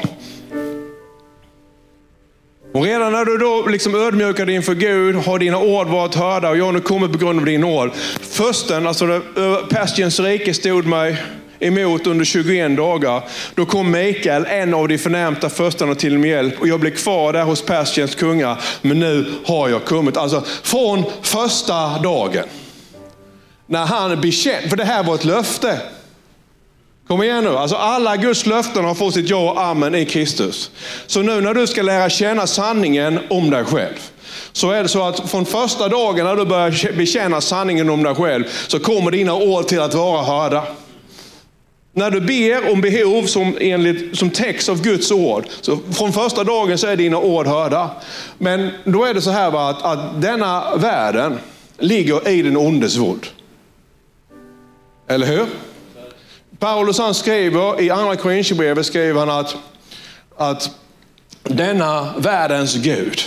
Och 2.74 2.84
redan 2.84 3.12
när 3.12 3.24
du 3.24 3.38
då 3.38 3.66
liksom 3.66 3.94
ödmjukar 3.94 4.46
dig 4.46 4.54
inför 4.54 4.74
Gud 4.74 5.16
har 5.16 5.38
dina 5.38 5.58
ord 5.58 5.86
varit 5.86 6.14
hörda 6.14 6.50
och 6.50 6.56
jag 6.56 6.64
har 6.64 6.72
nu 6.72 6.80
kommit 6.80 7.12
på 7.12 7.18
grund 7.18 7.38
av 7.38 7.44
dina 7.44 7.66
ord. 7.66 7.90
Försten, 8.20 8.86
alltså 8.86 9.20
Persiens 9.70 10.20
rike 10.20 10.54
stod 10.54 10.86
mig 10.86 11.16
emot 11.62 12.06
under 12.06 12.24
21 12.24 12.76
dagar. 12.76 13.22
Då 13.54 13.66
kom 13.66 13.90
Mikael, 13.90 14.46
en 14.48 14.74
av 14.74 14.88
de 14.88 14.98
förnämsta 14.98 15.50
förstarna 15.50 15.94
till 15.94 16.18
min 16.18 16.30
hjälp 16.30 16.60
och 16.60 16.68
jag 16.68 16.80
blev 16.80 16.90
kvar 16.90 17.32
där 17.32 17.42
hos 17.42 17.62
Persiens 17.62 18.14
kungar. 18.14 18.60
Men 18.82 18.98
nu 18.98 19.24
har 19.44 19.68
jag 19.68 19.84
kommit. 19.84 20.16
Alltså 20.16 20.42
från 20.62 21.04
första 21.22 21.98
dagen. 21.98 22.44
När 23.66 23.86
han 23.86 24.20
bekände, 24.20 24.68
för 24.68 24.76
det 24.76 24.84
här 24.84 25.04
var 25.04 25.14
ett 25.14 25.24
löfte. 25.24 25.80
Kom 27.08 27.22
igen 27.22 27.44
nu, 27.44 27.56
alltså 27.56 27.76
alla 27.76 28.16
Guds 28.16 28.46
löften 28.46 28.84
har 28.84 28.94
fått 28.94 29.14
sitt 29.14 29.28
ja 29.28 29.50
och 29.50 29.62
amen 29.62 29.94
i 29.94 30.04
Kristus. 30.04 30.70
Så 31.06 31.22
nu 31.22 31.40
när 31.40 31.54
du 31.54 31.66
ska 31.66 31.82
lära 31.82 32.10
känna 32.10 32.46
sanningen 32.46 33.20
om 33.30 33.50
dig 33.50 33.64
själv, 33.64 33.94
så 34.52 34.70
är 34.70 34.82
det 34.82 34.88
så 34.88 35.02
att 35.02 35.30
från 35.30 35.46
första 35.46 35.88
dagen 35.88 36.26
när 36.26 36.36
du 36.36 36.44
börjar 36.44 36.92
bekänna 36.96 37.40
sanningen 37.40 37.90
om 37.90 38.02
dig 38.02 38.14
själv, 38.14 38.44
så 38.68 38.78
kommer 38.78 39.10
dina 39.10 39.34
ord 39.34 39.66
till 39.66 39.80
att 39.80 39.94
vara 39.94 40.22
hörda. 40.22 40.64
När 41.94 42.10
du 42.10 42.20
ber 42.20 42.72
om 42.72 42.80
behov 42.80 43.26
som, 43.26 43.56
enligt, 43.60 44.18
som 44.18 44.30
täcks 44.30 44.68
av 44.68 44.82
Guds 44.82 45.10
ord, 45.10 45.44
så 45.60 45.78
från 45.92 46.12
första 46.12 46.44
dagen 46.44 46.78
så 46.78 46.86
är 46.86 46.96
dina 46.96 47.18
ord 47.18 47.46
hörda. 47.46 47.90
Men 48.38 48.70
då 48.84 49.04
är 49.04 49.14
det 49.14 49.22
så 49.22 49.30
här 49.30 49.50
va, 49.50 49.68
att, 49.70 49.82
att 49.82 50.22
denna 50.22 50.76
världen 50.76 51.38
ligger 51.78 52.28
i 52.28 52.42
den 52.42 52.56
ondes 52.56 52.96
våld. 52.96 53.26
Eller 55.08 55.26
hur? 55.26 55.46
Paulus 56.58 56.98
han 56.98 57.14
skriver 57.14 57.80
i 57.80 57.90
andra 57.90 58.16
Korinthierbrevet 58.16 58.86
skriver 58.86 59.20
han 59.20 59.30
att, 59.30 59.56
att 60.36 60.70
denna 61.42 62.14
världens 62.18 62.76
Gud 62.76 63.20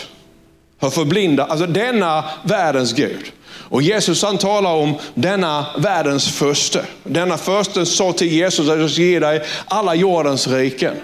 har 0.80 0.90
förblindat, 0.90 1.50
alltså 1.50 1.68
denna 1.68 2.24
världens 2.44 2.94
Gud. 2.94 3.32
Och 3.70 3.82
Jesus 3.82 4.24
han 4.24 4.38
talar 4.38 4.74
om 4.74 4.96
denna 5.14 5.66
världens 5.78 6.30
första. 6.30 6.80
Denna 7.04 7.38
första 7.38 7.86
sa 7.86 8.14
till 8.14 8.32
Jesus 8.32 8.70
att 8.70 8.80
jag 8.80 8.92
ska 8.92 9.02
ge 9.02 9.20
dig 9.20 9.42
alla 9.66 9.96
jordens 9.96 10.48
riken. 10.48 10.96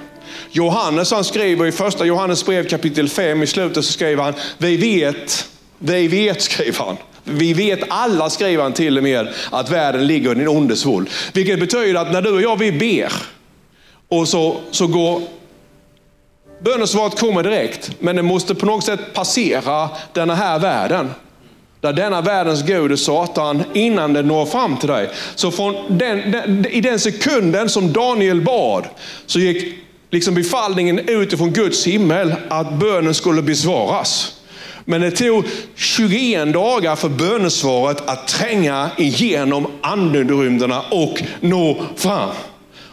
Johannes 0.52 1.12
han 1.12 1.24
skriver 1.24 1.65
i 1.65 1.71
första 1.71 2.06
Johannes 2.06 2.45
brev 2.45 2.67
kapitel 2.67 3.10
5 3.10 3.43
i 3.43 3.47
slutet 3.47 3.86
så 3.86 3.91
skriver 3.93 4.24
han, 4.24 4.34
vi 4.58 4.78
vet, 4.78 5.47
vi 5.80 6.08
vet 6.08 6.41
skriver 6.52 6.86
han. 6.86 6.97
Vi 7.24 7.54
vet 7.54 7.80
alla, 7.89 8.30
skriver 8.30 8.63
han 8.63 8.74
till 8.74 8.97
och 8.97 9.04
med, 9.04 9.28
att 9.52 9.69
världen 9.69 10.08
ligger 10.08 10.32
i 10.32 10.36
den 10.36 10.47
ondes 10.47 10.86
våld. 10.86 11.10
Vilket 11.34 11.60
betyder 11.60 12.02
att 12.02 12.12
när 12.12 12.21
du 12.21 12.32
och 12.32 12.41
jag 12.41 12.60
vi 12.60 12.71
ber 12.71 13.13
och 14.10 14.28
så, 14.28 14.58
så 14.71 14.88
går 14.88 15.21
bönesvaret 16.63 17.19
kommer 17.19 17.43
direkt, 17.43 17.91
men 18.00 18.15
det 18.15 18.21
måste 18.21 18.56
på 18.56 18.65
något 18.65 18.84
sätt 18.84 19.13
passera 19.13 19.89
den 20.13 20.30
här 20.30 20.60
världen. 20.60 21.10
Där 21.82 21.94
denna 21.94 22.22
världens 22.22 22.63
gud 22.63 22.91
är 22.91 22.96
Satan 22.96 23.63
innan 23.74 24.13
den 24.13 24.28
når 24.28 24.46
fram 24.46 24.78
till 24.78 24.89
dig. 24.89 25.10
Så 25.36 25.52
från 25.52 25.76
den, 25.98 26.32
den, 26.32 26.65
i 26.65 26.82
den 26.82 27.00
sekunden 27.00 27.70
som 27.70 27.94
Daniel 27.94 28.41
bad 28.41 28.86
så 29.26 29.39
gick 29.39 29.76
liksom 30.10 30.34
befallningen 30.34 31.00
utifrån 31.00 31.52
Guds 31.52 31.88
himmel 31.88 32.36
att 32.50 32.74
bönen 32.74 33.13
skulle 33.13 33.41
besvaras. 33.41 34.38
Men 34.86 35.02
det 35.02 35.12
tog 35.12 35.46
21 35.76 36.54
dagar 36.54 36.96
för 36.96 37.10
bönesvaret 37.10 38.10
att 38.10 38.28
tränga 38.28 38.89
igenom 38.98 39.67
andenrymderna 39.82 40.82
och 40.82 41.24
nå 41.39 41.84
fram. 41.96 42.30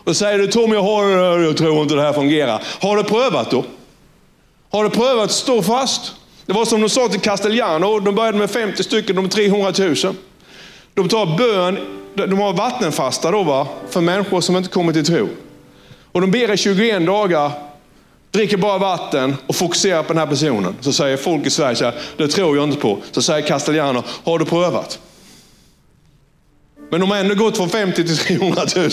Och 0.04 0.16
säger 0.16 0.38
du 0.38 0.46
Tom, 0.46 0.72
jag, 0.72 0.82
har, 0.82 1.04
jag 1.38 1.56
tror 1.56 1.82
inte 1.82 1.94
det 1.94 2.02
här 2.02 2.12
fungerar. 2.12 2.62
Har 2.80 2.96
du 2.96 3.04
prövat 3.04 3.50
då? 3.50 3.64
Har 4.70 4.84
du 4.84 4.90
prövat 4.90 5.24
att 5.24 5.30
stå 5.30 5.62
fast? 5.62 6.12
Det 6.48 6.54
var 6.54 6.64
som 6.64 6.80
de 6.80 6.88
sa 6.88 7.08
till 7.08 7.20
Castellano, 7.20 8.00
de 8.00 8.14
började 8.14 8.38
med 8.38 8.50
50 8.50 8.82
stycken, 8.82 9.16
de 9.16 9.28
300 9.28 9.72
000. 9.78 9.94
De 10.94 11.08
tar 11.08 11.36
bön, 11.38 11.78
de 12.14 12.38
har 12.38 12.52
vattenfasta 12.52 13.30
då 13.30 13.42
va, 13.42 13.68
för 13.90 14.00
människor 14.00 14.40
som 14.40 14.56
inte 14.56 14.68
kommer 14.68 14.92
till 14.92 15.04
tro. 15.06 15.28
Och 16.12 16.20
de 16.20 16.30
ber 16.30 16.52
i 16.52 16.56
21 16.56 17.06
dagar, 17.06 17.52
dricker 18.30 18.56
bara 18.56 18.78
vatten 18.78 19.36
och 19.46 19.56
fokuserar 19.56 20.02
på 20.02 20.12
den 20.12 20.18
här 20.18 20.26
personen. 20.26 20.76
Så 20.80 20.92
säger 20.92 21.16
folk 21.16 21.46
i 21.46 21.50
Sverige, 21.50 21.76
så 21.76 21.84
här, 21.84 21.94
det 22.16 22.28
tror 22.28 22.56
jag 22.56 22.64
inte 22.68 22.80
på. 22.80 22.98
Så 23.12 23.22
säger 23.22 23.48
Castellano, 23.48 24.02
har 24.24 24.38
du 24.38 24.44
prövat? 24.44 24.98
Men 26.90 27.00
de 27.00 27.10
har 27.10 27.18
ändå 27.18 27.34
gått 27.34 27.56
från 27.56 27.68
50 27.68 28.04
till 28.04 28.18
300 28.18 28.62
000. 28.76 28.84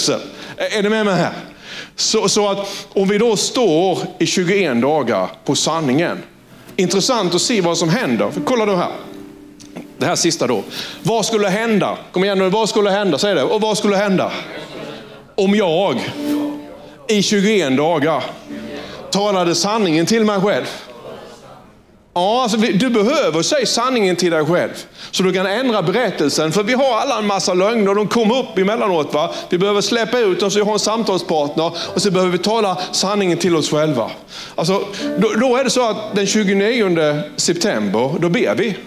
Är 0.58 0.84
ni 0.84 0.90
med 0.90 1.06
mig 1.06 1.16
här? 1.16 1.34
Så, 1.96 2.30
så 2.30 2.50
att 2.50 2.88
om 2.94 3.08
vi 3.08 3.18
då 3.18 3.36
står 3.36 4.00
i 4.20 4.26
21 4.26 4.82
dagar 4.82 5.30
på 5.46 5.56
sanningen, 5.56 6.18
intressant 6.76 7.36
att 7.36 7.42
se 7.42 7.62
vad 7.62 7.78
som 7.78 7.90
händer. 7.90 8.32
För 8.32 8.42
kolla 8.42 8.66
då 8.66 8.76
här. 8.76 8.92
Det 9.98 10.06
här 10.06 10.16
sista 10.16 10.48
då. 10.48 10.64
Vad 11.04 11.26
skulle 11.26 11.48
hända? 11.48 11.98
Kom 12.12 12.24
igen 12.24 12.40
nu, 12.40 12.50
vad 12.50 12.70
skulle 12.70 12.90
hända? 12.90 13.18
Säg 13.18 13.36
det. 13.36 13.44
Och 13.44 13.62
vad 13.62 13.78
skulle 13.78 13.96
hända? 13.96 14.32
Om 15.36 15.56
jag 15.56 16.12
i 17.08 17.22
21 17.22 17.78
dagar 17.78 18.24
talade 19.12 19.56
sanningen 19.56 20.06
till 20.06 20.26
mig 20.26 20.42
själv. 20.42 20.66
Ja, 22.18 22.44
alltså, 22.44 22.58
du 22.58 22.90
behöver 22.90 23.42
säga 23.42 23.66
sanningen 23.66 24.16
till 24.16 24.32
dig 24.32 24.46
själv. 24.46 24.86
Så 25.12 25.24
du 25.24 25.34
kan 25.34 25.46
ändra 25.46 25.82
berättelsen. 25.82 26.52
För 26.52 26.64
vi 26.64 26.74
har 26.74 26.98
alla 26.98 27.20
en 27.20 27.28
massa 27.28 27.54
lögner, 27.54 27.90
och 27.90 27.96
de 27.96 28.08
kommer 28.08 28.40
upp 28.40 28.58
emellanåt. 28.58 29.14
Va? 29.14 29.34
Vi 29.50 29.58
behöver 29.58 29.82
släppa 29.82 30.20
ut 30.20 30.40
dem 30.40 30.52
så 30.52 30.60
vi 30.60 30.66
har 30.66 30.74
en 30.74 30.80
samtalspartner. 30.80 31.72
Och 31.94 32.02
så 32.02 32.12
behöver 32.12 32.32
vi 32.32 32.38
tala 32.38 32.78
sanningen 32.92 33.38
till 33.38 33.56
oss 33.56 33.70
själva. 33.70 34.12
Alltså, 34.56 34.84
då, 35.18 35.30
då 35.30 35.56
är 35.56 35.64
det 35.64 35.70
så 35.70 35.90
att 35.90 36.16
den 36.16 36.28
29 36.28 37.22
september, 37.36 38.12
då 38.20 38.30
ber 38.30 38.56
vi. 38.56 38.78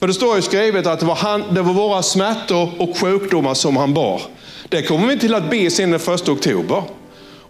För 0.00 0.06
det 0.06 0.14
står 0.14 0.36
ju 0.36 0.42
skrivet 0.42 0.86
att 0.86 1.00
det 1.00 1.06
var, 1.06 1.14
han, 1.14 1.44
det 1.54 1.62
var 1.62 1.72
våra 1.72 2.02
smärtor 2.02 2.70
och 2.78 2.98
sjukdomar 2.98 3.54
som 3.54 3.76
han 3.76 3.94
bar. 3.94 4.22
Det 4.68 4.82
kommer 4.82 5.06
vi 5.06 5.18
till 5.18 5.34
att 5.34 5.50
be 5.50 5.70
sen 5.70 5.90
den 5.90 6.00
1 6.14 6.28
oktober. 6.28 6.82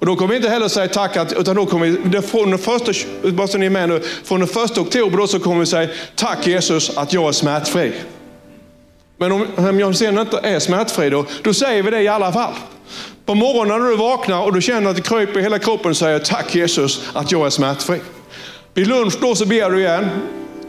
Och 0.00 0.06
då 0.06 0.16
kommer 0.16 0.30
vi 0.30 0.36
inte 0.36 0.48
heller 0.48 0.68
säga 0.68 0.88
tack, 0.88 1.16
att, 1.16 1.32
utan 1.32 1.56
då 1.56 1.66
kommer 1.66 1.86
vi, 1.86 2.22
från 2.22 2.50
den 2.50 2.58
första, 2.58 2.92
bara 3.22 3.48
så 3.48 3.58
ni 3.58 3.66
är 3.66 3.70
med 3.70 3.88
nu, 3.88 4.00
från 4.24 4.40
den 4.40 4.48
första 4.48 4.80
oktober 4.80 5.18
då 5.18 5.26
så 5.26 5.40
kommer 5.40 5.60
vi 5.60 5.66
säga 5.66 5.88
tack 6.14 6.46
Jesus 6.46 6.96
att 6.96 7.12
jag 7.12 7.28
är 7.28 7.32
smärtfri. 7.32 7.92
Men 9.16 9.32
om, 9.32 9.46
om 9.56 9.80
jag 9.80 9.96
sen 9.96 10.18
inte 10.18 10.40
är 10.42 10.58
smärtfri 10.58 11.10
då, 11.10 11.24
då 11.42 11.54
säger 11.54 11.82
vi 11.82 11.90
det 11.90 12.02
i 12.02 12.08
alla 12.08 12.32
fall. 12.32 12.54
På 13.26 13.34
morgonen 13.34 13.82
när 13.82 13.90
du 13.90 13.96
vaknar 13.96 14.42
och 14.42 14.52
du 14.52 14.60
känner 14.60 14.90
att 14.90 14.96
det 14.96 15.02
kryper 15.02 15.40
i 15.40 15.42
hela 15.42 15.58
kroppen 15.58 15.94
säger 15.94 16.18
tack 16.18 16.54
Jesus 16.54 17.02
att 17.12 17.32
jag 17.32 17.46
är 17.46 17.50
smärtfri. 17.50 18.00
Vid 18.74 18.86
lunch 18.86 19.14
då 19.20 19.34
så 19.34 19.46
ber 19.46 19.70
du 19.70 19.78
igen. 19.78 20.08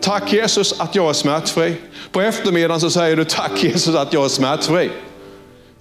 Tack 0.01 0.33
Jesus 0.33 0.79
att 0.79 0.95
jag 0.95 1.09
är 1.09 1.13
smärtfri. 1.13 1.75
På 2.11 2.21
eftermiddagen 2.21 2.79
så 2.79 2.89
säger 2.89 3.15
du 3.15 3.23
tack 3.23 3.63
Jesus 3.63 3.95
att 3.95 4.13
jag 4.13 4.25
är 4.25 4.29
smärtfri. 4.29 4.89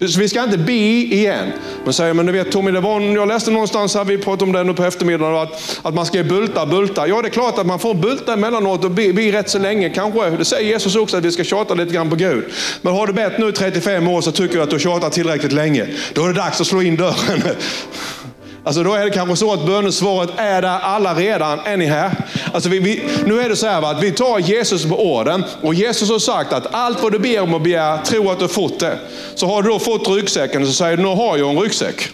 Så 0.09 0.21
vi 0.21 0.29
ska 0.29 0.45
inte 0.45 0.59
be 0.59 0.73
igen. 0.73 1.53
Men 1.85 1.93
säger, 1.93 2.15
men 2.15 2.27
du 2.27 2.33
vet 2.33 2.53
Tommy, 2.53 2.71
det 2.71 2.81
var, 2.81 3.01
jag 3.01 3.29
läste 3.29 3.51
någonstans, 3.51 3.95
här, 3.95 4.05
vi 4.05 4.19
pratade 4.19 4.45
om 4.45 4.53
det 4.53 4.65
nu 4.65 4.75
på 4.75 4.85
eftermiddagen, 4.85 5.37
att, 5.37 5.81
att 5.83 5.95
man 5.95 6.07
ska 6.07 6.23
bulta, 6.23 6.67
bulta. 6.67 7.09
Ja, 7.09 7.23
det 7.23 7.29
är 7.29 7.31
klart 7.31 7.59
att 7.59 7.67
man 7.67 7.79
får 7.79 7.95
bulta 7.95 8.33
emellanåt 8.33 8.85
och 8.85 8.91
be, 8.91 9.13
be 9.13 9.33
rätt 9.33 9.51
så 9.51 9.59
länge 9.59 9.91
kanske. 9.91 10.31
Det 10.31 10.45
säger 10.45 10.69
Jesus 10.69 10.97
också, 10.97 11.17
att 11.17 11.25
vi 11.25 11.33
ska 11.33 11.45
tjata 11.45 11.75
lite 11.75 11.95
grann 11.95 12.11
på 12.11 12.17
Gud. 12.17 12.45
Men 12.83 12.93
har 12.93 13.07
du 13.07 13.13
bett 13.13 13.39
nu 13.39 13.53
35 13.53 14.09
år 14.09 14.21
så 14.21 14.33
tycker 14.33 14.55
jag 14.55 14.63
att 14.63 14.71
du 14.71 14.75
har 14.75 14.81
tjatat 14.81 15.13
tillräckligt 15.13 15.53
länge. 15.53 15.87
Då 16.13 16.25
är 16.25 16.29
det 16.29 16.35
dags 16.35 16.61
att 16.61 16.67
slå 16.67 16.83
in 16.83 16.97
dörren. 16.97 17.43
Alltså 18.65 18.83
då 18.83 18.95
är 18.95 19.05
det 19.05 19.11
kanske 19.11 19.37
så 19.37 19.53
att 19.53 19.67
bönesvaret 19.67 20.31
är 20.37 20.63
där 20.63 20.79
alla 20.79 21.15
redan. 21.15 21.59
Är 21.65 21.77
ni 21.77 21.87
här? 21.87 22.11
Alltså 22.53 22.69
vi, 22.69 22.79
vi, 22.79 23.03
nu 23.25 23.41
är 23.41 23.49
det 23.49 23.57
så 23.57 23.67
här 23.67 23.81
va, 23.81 23.91
att 23.91 24.03
vi 24.03 24.13
tar 24.13 24.39
Jesus 24.39 24.85
på 24.85 25.15
orden 25.15 25.45
och 25.63 25.75
Jesus 25.75 26.11
har 26.11 26.19
sagt 26.19 26.53
att 26.53 26.75
allt 26.75 27.03
vad 27.03 27.13
du 27.13 27.19
ber 27.19 27.41
om 27.41 27.55
och 27.55 27.61
begär, 27.61 27.99
tro 27.99 28.31
att 28.31 28.39
du 28.39 28.45
har 28.45 28.49
fått 28.49 28.81
det. 28.81 28.99
Så 29.35 29.47
har 29.47 29.63
du 29.63 29.69
då 29.69 29.79
fått 29.79 30.09
ryggsäcken 30.09 30.67
så 30.67 30.73
säger 30.73 30.97
du, 30.97 31.03
nu 31.03 31.09
har 31.09 31.39
jag 31.39 31.51
en 31.51 31.59
ryggsäck. 31.59 32.11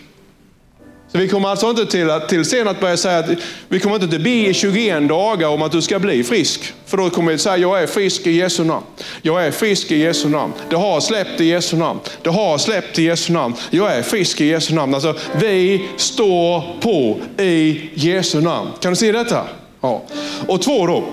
Så 1.12 1.18
vi 1.18 1.28
kommer 1.28 1.48
alltså 1.48 1.70
inte 1.70 1.86
till, 1.86 2.10
att, 2.10 2.28
till 2.28 2.44
sen 2.44 2.68
att 2.68 2.80
börja 2.80 2.96
säga 2.96 3.18
att 3.18 3.30
vi 3.68 3.80
kommer 3.80 4.02
inte 4.02 4.16
att 4.16 4.22
be 4.22 4.30
i 4.30 4.54
21 4.54 5.08
dagar 5.08 5.48
om 5.48 5.62
att 5.62 5.72
du 5.72 5.82
ska 5.82 5.98
bli 5.98 6.24
frisk. 6.24 6.72
För 6.86 6.96
då 6.96 7.10
kommer 7.10 7.28
vi 7.28 7.34
att 7.34 7.40
säga, 7.40 7.56
jag 7.56 7.82
är 7.82 7.86
frisk 7.86 8.26
i 8.26 8.30
Jesu 8.30 8.64
namn. 8.64 8.86
Jag 9.22 9.46
är 9.46 9.50
frisk 9.50 9.92
i 9.92 9.96
Jesu 9.96 10.28
namn. 10.28 10.52
Det 10.70 10.76
har 10.76 11.00
släppt 11.00 11.40
i 11.40 11.44
Jesu 11.44 11.76
namn. 11.76 12.00
Det 12.22 12.30
har 12.30 12.58
släppt 12.58 12.98
i 12.98 13.02
Jesu 13.02 13.32
namn. 13.32 13.54
Jag 13.70 13.96
är 13.96 14.02
frisk 14.02 14.40
i 14.40 14.46
Jesu 14.46 14.74
namn. 14.74 14.94
Alltså, 14.94 15.14
vi 15.40 15.88
står 15.96 16.62
på 16.80 17.20
i 17.42 17.90
Jesu 17.94 18.40
namn. 18.40 18.70
Kan 18.80 18.92
du 18.92 18.96
se 18.96 19.12
detta? 19.12 19.46
Ja. 19.80 20.02
Och 20.46 20.62
två 20.62 20.86
då. 20.86 21.04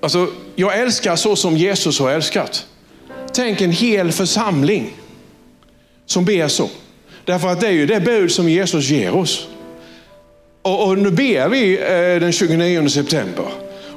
Alltså, 0.00 0.28
jag 0.54 0.78
älskar 0.78 1.16
så 1.16 1.36
som 1.36 1.56
Jesus 1.56 2.00
har 2.00 2.10
älskat. 2.10 2.66
Tänk 3.32 3.60
en 3.60 3.72
hel 3.72 4.12
församling 4.12 4.96
som 6.06 6.24
ber 6.24 6.48
så. 6.48 6.68
Därför 7.26 7.48
att 7.48 7.60
det 7.60 7.66
är 7.66 7.72
ju 7.72 7.86
det 7.86 8.00
bud 8.00 8.32
som 8.32 8.48
Jesus 8.48 8.88
ger 8.88 9.14
oss. 9.14 9.48
Och, 10.62 10.86
och 10.86 10.98
nu 10.98 11.10
ber 11.10 11.48
vi 11.48 11.78
eh, 11.78 12.20
den 12.20 12.32
29 12.32 12.88
september. 12.88 13.44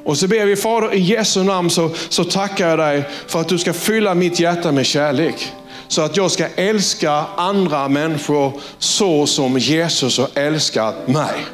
Och 0.04 0.18
så 0.18 0.28
ber 0.28 0.46
vi 0.46 0.56
Fader 0.56 0.94
i 0.94 1.00
Jesu 1.00 1.42
namn 1.42 1.70
så, 1.70 1.90
så 2.08 2.24
tackar 2.24 2.68
jag 2.68 2.78
dig 2.78 3.04
för 3.26 3.40
att 3.40 3.48
du 3.48 3.58
ska 3.58 3.72
fylla 3.72 4.14
mitt 4.14 4.40
hjärta 4.40 4.72
med 4.72 4.86
kärlek. 4.86 5.52
Så 5.88 6.02
att 6.02 6.16
jag 6.16 6.30
ska 6.30 6.46
älska 6.56 7.24
andra 7.36 7.88
människor 7.88 8.52
så 8.78 9.26
som 9.26 9.58
Jesus 9.58 10.18
har 10.18 10.28
älskat 10.34 11.08
mig. 11.08 11.44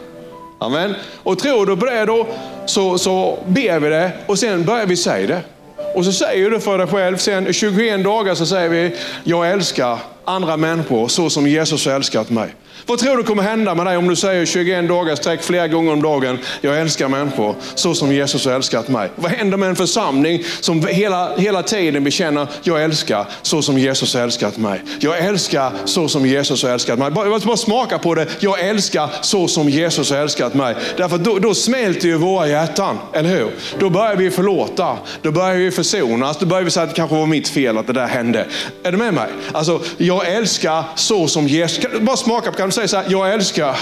Amen. 0.58 0.94
Och 1.22 1.38
tror 1.38 1.66
du 1.66 1.76
på 1.76 1.86
det 1.86 2.04
då 2.04 2.26
så, 2.66 2.98
så 2.98 3.38
ber 3.46 3.80
vi 3.80 3.88
det 3.88 4.12
och 4.26 4.38
sen 4.38 4.64
börjar 4.64 4.86
vi 4.86 4.96
säga 4.96 5.26
det. 5.26 5.55
Och 5.94 6.04
så 6.04 6.12
säger 6.12 6.50
du 6.50 6.60
för 6.60 6.78
dig 6.78 6.86
själv, 6.86 7.16
sen 7.16 7.52
21 7.52 8.04
dagar 8.04 8.34
så 8.34 8.46
säger 8.46 8.68
vi, 8.68 8.96
jag 9.24 9.50
älskar 9.50 9.98
andra 10.24 10.56
människor 10.56 11.08
så 11.08 11.30
som 11.30 11.46
Jesus 11.46 11.86
har 11.86 11.92
älskat 11.92 12.30
mig. 12.30 12.54
Vad 12.88 12.98
tror 12.98 13.16
du 13.16 13.22
kommer 13.22 13.42
hända 13.42 13.74
med 13.74 13.86
dig 13.86 13.96
om 13.96 14.08
du 14.08 14.16
säger 14.16 14.46
21 14.46 14.88
dagar 14.88 15.14
sträck 15.14 15.42
flera 15.42 15.68
gånger 15.68 15.92
om 15.92 16.02
dagen, 16.02 16.38
jag 16.60 16.80
älskar 16.80 17.08
människor 17.08 17.54
så 17.74 17.94
som 17.94 18.12
Jesus 18.12 18.46
har 18.46 18.52
älskat 18.52 18.88
mig. 18.88 19.10
Vad 19.14 19.30
händer 19.30 19.56
med 19.56 19.68
en 19.68 19.76
församling 19.76 20.42
som 20.60 20.86
hela, 20.86 21.36
hela 21.36 21.62
tiden 21.62 22.04
bekänner, 22.04 22.46
jag 22.62 22.84
älskar 22.84 23.26
så 23.42 23.62
som 23.62 23.78
Jesus 23.78 24.14
har 24.14 24.22
älskat 24.22 24.56
mig. 24.56 24.82
Jag 24.98 25.18
älskar 25.18 25.72
så 25.84 26.08
som 26.08 26.26
Jesus 26.26 26.62
har 26.62 26.70
älskat 26.70 26.98
mig. 26.98 27.10
Bara, 27.10 27.38
bara 27.38 27.56
smaka 27.56 27.98
på 27.98 28.14
det, 28.14 28.26
jag 28.38 28.60
älskar 28.60 29.10
så 29.22 29.48
som 29.48 29.68
Jesus 29.68 30.10
har 30.10 30.18
älskat 30.18 30.54
mig. 30.54 30.74
Därför 30.96 31.18
då, 31.18 31.38
då 31.38 31.54
smälter 31.54 32.08
ju 32.08 32.16
våra 32.16 32.48
hjärtan, 32.48 32.98
eller 33.12 33.28
hur? 33.28 33.50
Då 33.78 33.90
börjar 33.90 34.16
vi 34.16 34.30
förlåta, 34.30 34.96
då 35.22 35.30
börjar 35.30 35.54
vi 35.54 35.70
försonas, 35.70 36.38
då 36.38 36.46
börjar 36.46 36.62
vi 36.62 36.70
säga 36.70 36.84
att 36.84 36.90
det 36.90 36.96
kanske 36.96 37.16
var 37.16 37.26
mitt 37.26 37.48
fel 37.48 37.78
att 37.78 37.86
det 37.86 37.92
där 37.92 38.06
hände. 38.06 38.46
Är 38.82 38.92
du 38.92 38.98
med 38.98 39.14
mig? 39.14 39.28
Alltså, 39.52 39.80
jag 39.96 40.28
älskar 40.28 40.84
så 40.94 41.28
som 41.28 41.48
Jesus, 41.48 41.84
bara 42.00 42.16
smaka 42.16 42.50
på, 42.50 42.56
kan 42.56 42.75
säg 42.76 42.88
så 42.88 42.96
här, 42.96 43.06
jag 43.08 43.32
älskar 43.32 43.78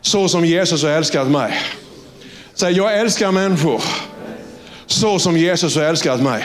så 0.00 0.28
som 0.28 0.44
Jesus 0.44 0.82
har 0.82 0.90
älskat 0.90 1.28
mig. 1.28 1.60
Säg, 2.54 2.72
jag 2.72 2.98
älskar 2.98 3.32
människor 3.32 3.82
så 4.86 5.18
som 5.18 5.36
Jesus 5.36 5.76
har 5.76 5.82
älskat 5.82 6.20
mig. 6.20 6.44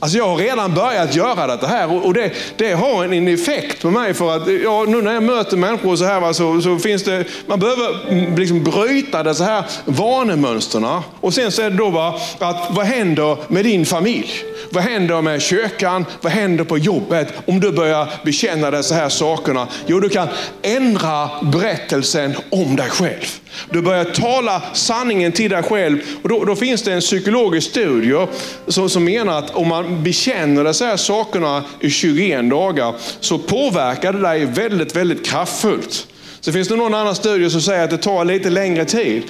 Alltså 0.00 0.18
jag 0.18 0.28
har 0.28 0.36
redan 0.36 0.74
börjat 0.74 1.14
göra 1.14 1.56
det 1.56 1.66
här 1.66 2.06
och 2.06 2.14
det, 2.14 2.32
det 2.56 2.72
har 2.72 3.04
en 3.04 3.28
effekt 3.28 3.82
på 3.82 3.90
mig. 3.90 4.14
För 4.14 4.36
att 4.36 4.62
ja, 4.62 4.84
nu 4.88 5.02
när 5.02 5.14
jag 5.14 5.22
möter 5.22 5.56
människor 5.56 5.96
så 5.96 6.04
här 6.04 6.32
så, 6.32 6.60
så 6.60 6.78
finns 6.78 7.04
det, 7.04 7.24
man 7.46 7.60
behöver 7.60 8.36
liksom 8.36 8.64
bryta 8.64 9.22
dessa 9.22 9.44
här 9.44 9.64
vanemönstren. 9.84 11.00
Och 11.20 11.34
sen 11.34 11.52
så 11.52 11.62
är 11.62 11.70
det 11.70 11.76
då 11.76 11.90
va, 11.90 12.20
att 12.38 12.66
vad 12.70 12.86
händer 12.86 13.36
med 13.48 13.64
din 13.64 13.86
familj? 13.86 14.30
Vad 14.70 14.82
händer 14.82 15.22
med 15.22 15.42
kyrkan? 15.42 16.04
Vad 16.20 16.32
händer 16.32 16.64
på 16.64 16.78
jobbet 16.78 17.32
om 17.46 17.60
du 17.60 17.72
börjar 17.72 18.08
bekänna 18.24 18.70
dessa 18.70 18.94
här 18.94 19.08
sakerna? 19.08 19.68
Jo, 19.86 20.00
du 20.00 20.08
kan 20.08 20.28
ändra 20.62 21.30
berättelsen 21.42 22.36
om 22.50 22.76
dig 22.76 22.88
själv. 22.90 23.40
Du 23.70 23.82
börjar 23.82 24.04
tala 24.04 24.62
sanningen 24.74 25.32
till 25.32 25.50
dig 25.50 25.62
själv. 25.62 25.98
Och 26.22 26.28
då, 26.28 26.44
då 26.44 26.56
finns 26.56 26.82
det 26.82 26.92
en 26.92 27.00
psykologisk 27.00 27.70
studie 27.70 28.26
som, 28.66 28.90
som 28.90 29.04
menar 29.04 29.38
att 29.38 29.50
om 29.50 29.68
man 29.68 30.02
bekänner 30.02 30.64
dessa 30.64 30.86
här 30.86 30.96
sakerna 30.96 31.64
i 31.80 31.90
21 31.90 32.50
dagar 32.50 32.94
så 33.20 33.38
påverkar 33.38 34.12
det 34.12 34.20
dig 34.20 34.44
väldigt, 34.44 34.96
väldigt 34.96 35.26
kraftfullt. 35.26 36.06
Så 36.40 36.52
finns 36.52 36.68
det 36.68 36.76
någon 36.76 36.94
annan 36.94 37.14
studie 37.14 37.50
som 37.50 37.60
säger 37.60 37.84
att 37.84 37.90
det 37.90 37.98
tar 37.98 38.24
lite 38.24 38.50
längre 38.50 38.84
tid 38.84 39.22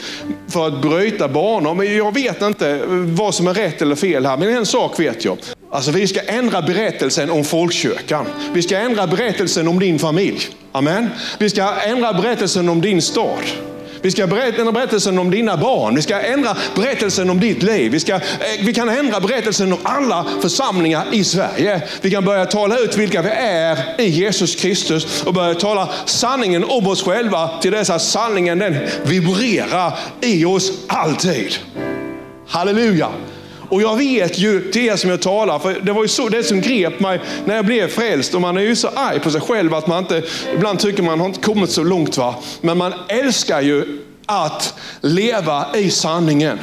för 0.48 0.66
att 0.66 0.82
bryta 0.82 1.28
banor. 1.28 1.74
Men 1.74 1.96
jag 1.96 2.14
vet 2.14 2.42
inte 2.42 2.80
vad 2.88 3.34
som 3.34 3.46
är 3.46 3.54
rätt 3.54 3.82
eller 3.82 3.94
fel 3.94 4.26
här. 4.26 4.36
Men 4.36 4.56
en 4.56 4.66
sak 4.66 5.00
vet 5.00 5.24
jag. 5.24 5.38
Alltså 5.72 5.90
vi 5.90 6.06
ska 6.06 6.20
ändra 6.20 6.62
berättelsen 6.62 7.30
om 7.30 7.44
folkkyrkan. 7.44 8.26
Vi 8.52 8.62
ska 8.62 8.78
ändra 8.78 9.06
berättelsen 9.06 9.68
om 9.68 9.78
din 9.78 9.98
familj. 9.98 10.40
Amen. 10.72 11.08
Vi 11.38 11.50
ska 11.50 11.74
ändra 11.74 12.12
berättelsen 12.12 12.68
om 12.68 12.80
din 12.80 13.02
stad. 13.02 13.42
Vi 14.02 14.11
ska 14.11 14.22
ändra 14.22 14.72
berättelsen 14.72 15.18
om 15.18 15.30
dina 15.30 15.56
barn. 15.56 15.94
Vi 15.94 16.02
ska 16.02 16.20
ändra 16.20 16.56
berättelsen 16.74 17.30
om 17.30 17.40
ditt 17.40 17.62
liv. 17.62 17.92
Vi, 17.92 18.00
ska, 18.00 18.14
eh, 18.14 18.20
vi 18.61 18.74
kan 18.74 18.88
ändra 18.88 19.20
berättelsen 19.20 19.72
om 19.72 19.78
alla 19.82 20.26
församlingar 20.42 21.06
i 21.12 21.24
Sverige. 21.24 21.82
Vi 22.00 22.11
kan 22.11 22.24
börja 22.24 22.46
tala 22.46 22.78
ut 22.78 22.96
vilka 22.96 23.22
vi 23.22 23.30
är 23.30 23.78
i 23.98 24.08
Jesus 24.08 24.54
Kristus 24.54 25.22
och 25.22 25.34
börja 25.34 25.54
tala 25.54 25.88
sanningen 26.04 26.64
om 26.64 26.87
oss 26.87 27.02
själva 27.02 27.50
till 27.61 27.72
dess 27.72 27.90
att 27.90 28.02
sanningen 28.02 28.58
den 28.58 28.76
vibrerar 29.02 29.98
i 30.20 30.44
oss 30.44 30.72
alltid. 30.87 31.54
Halleluja! 32.46 33.08
Och 33.68 33.83
jag 33.83 33.96
vet 33.96 34.38
ju 34.38 34.70
till 34.70 34.83
er 34.83 34.96
som 34.96 35.11
jag 35.11 35.22
talar, 35.22 35.59
för 35.59 35.81
det 35.81 35.92
var 35.92 36.02
ju 36.02 36.09
så 36.09 36.28
det 36.28 36.42
som 36.42 36.61
grep 36.61 37.00
mig 37.00 37.20
när 37.44 37.57
jag 37.57 37.66
blev 37.66 37.88
frälst. 37.88 38.35
Och 38.35 38.40
man 38.40 38.57
är 38.57 38.61
ju 38.61 38.76
så 38.76 38.88
arg 38.88 39.20
på 39.20 39.31
sig 39.31 39.40
själv 39.40 39.74
att 39.74 39.87
man 39.87 39.98
inte, 39.98 40.22
ibland 40.54 40.78
tycker 40.78 41.02
man 41.02 41.20
har 41.20 41.26
inte 41.26 41.40
kommit 41.40 41.70
så 41.70 41.83
långt. 41.83 42.16
va. 42.16 42.35
Men 42.61 42.78
man 42.78 42.92
älskar 43.09 43.61
ju 43.61 43.98
att 44.26 44.74
leva 45.00 45.66
i 45.76 45.90
sanningen. 45.90 46.59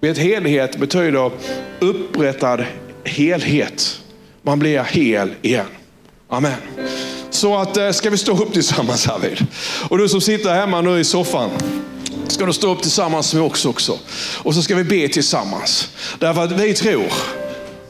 Vet, 0.00 0.18
helhet 0.18 0.76
betyder 0.76 1.30
upprättad 1.80 2.64
helhet. 3.04 4.00
Man 4.42 4.58
blir 4.58 4.82
hel 4.82 5.34
igen. 5.42 5.66
Amen. 6.28 6.52
Så 7.30 7.56
att, 7.56 7.76
eh, 7.76 7.90
ska 7.90 8.10
vi 8.10 8.18
stå 8.18 8.32
upp 8.32 8.52
tillsammans 8.52 9.08
Arvid? 9.08 9.46
Och 9.88 9.98
du 9.98 10.08
som 10.08 10.20
sitter 10.20 10.54
hemma 10.54 10.80
nu 10.80 11.00
i 11.00 11.04
soffan 11.04 11.50
ska 12.32 12.46
du 12.46 12.52
stå 12.52 12.72
upp 12.72 12.82
tillsammans 12.82 13.34
med 13.34 13.42
oss 13.42 13.64
också. 13.64 13.98
Och 14.42 14.54
så 14.54 14.62
ska 14.62 14.74
vi 14.74 14.84
be 14.84 15.08
tillsammans. 15.08 15.88
Därför 16.18 16.44
att 16.44 16.52
vi 16.52 16.74
tror 16.74 17.12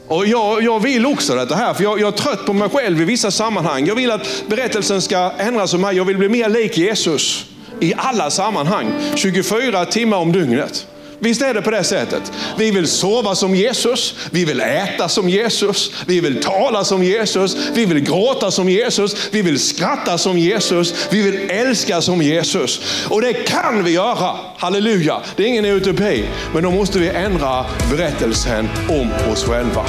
och 0.07 0.25
jag, 0.25 0.63
jag, 0.63 0.79
vill 0.79 1.05
också 1.05 1.35
detta 1.35 1.55
här, 1.55 1.73
för 1.73 1.83
jag, 1.83 1.99
jag, 1.99 2.07
är 2.07 2.17
trött 2.17 2.45
på 2.45 2.53
mig 2.53 2.69
själv 2.69 3.01
i 3.01 3.05
vissa 3.05 3.31
sammanhang. 3.31 3.85
Jag 3.85 3.95
vill 3.95 4.11
att 4.11 4.43
berättelsen 4.47 5.01
ska 5.01 5.31
ändras 5.37 5.73
om 5.73 5.81
mig. 5.81 5.95
Jag 5.95 6.05
vill 6.05 6.17
bli 6.17 6.29
mer 6.29 6.49
lik 6.49 6.77
Jesus 6.77 7.45
i 7.79 7.93
alla 7.97 8.29
sammanhang. 8.29 8.93
24 9.15 9.85
timmar 9.85 10.17
om 10.17 10.31
dygnet. 10.31 10.87
Visst 11.19 11.41
är 11.41 11.53
det 11.53 11.61
på 11.61 11.71
det 11.71 11.83
sättet? 11.83 12.31
Vi 12.57 12.71
vill 12.71 12.87
sova 12.87 13.35
som 13.35 13.55
Jesus, 13.55 14.15
vi 14.31 14.45
vill 14.45 14.61
äta 14.61 15.09
som 15.09 15.29
Jesus, 15.29 15.91
vi 16.05 16.19
vill 16.19 16.43
tala 16.43 16.83
som 16.83 17.03
Jesus, 17.03 17.57
vi 17.73 17.85
vill 17.85 17.99
gråta 17.99 18.51
som 18.51 18.69
Jesus, 18.69 19.29
vi 19.31 19.41
vill 19.41 19.59
skratta 19.59 20.17
som 20.17 20.37
Jesus, 20.37 21.07
vi 21.11 21.21
vill 21.21 21.49
älska 21.49 22.01
som 22.01 22.21
Jesus. 22.21 22.81
Och 23.09 23.21
det 23.21 23.33
kan 23.33 23.83
vi 23.83 23.91
göra, 23.91 24.35
halleluja. 24.57 25.21
Det 25.35 25.43
är 25.43 25.47
ingen 25.47 25.65
utopi, 25.65 26.25
men 26.53 26.63
då 26.63 26.71
måste 26.71 26.99
vi 26.99 27.09
ändra 27.09 27.65
berättelsen 27.91 28.69
om 28.89 29.31
oss 29.31 29.43
själva. 29.43 29.85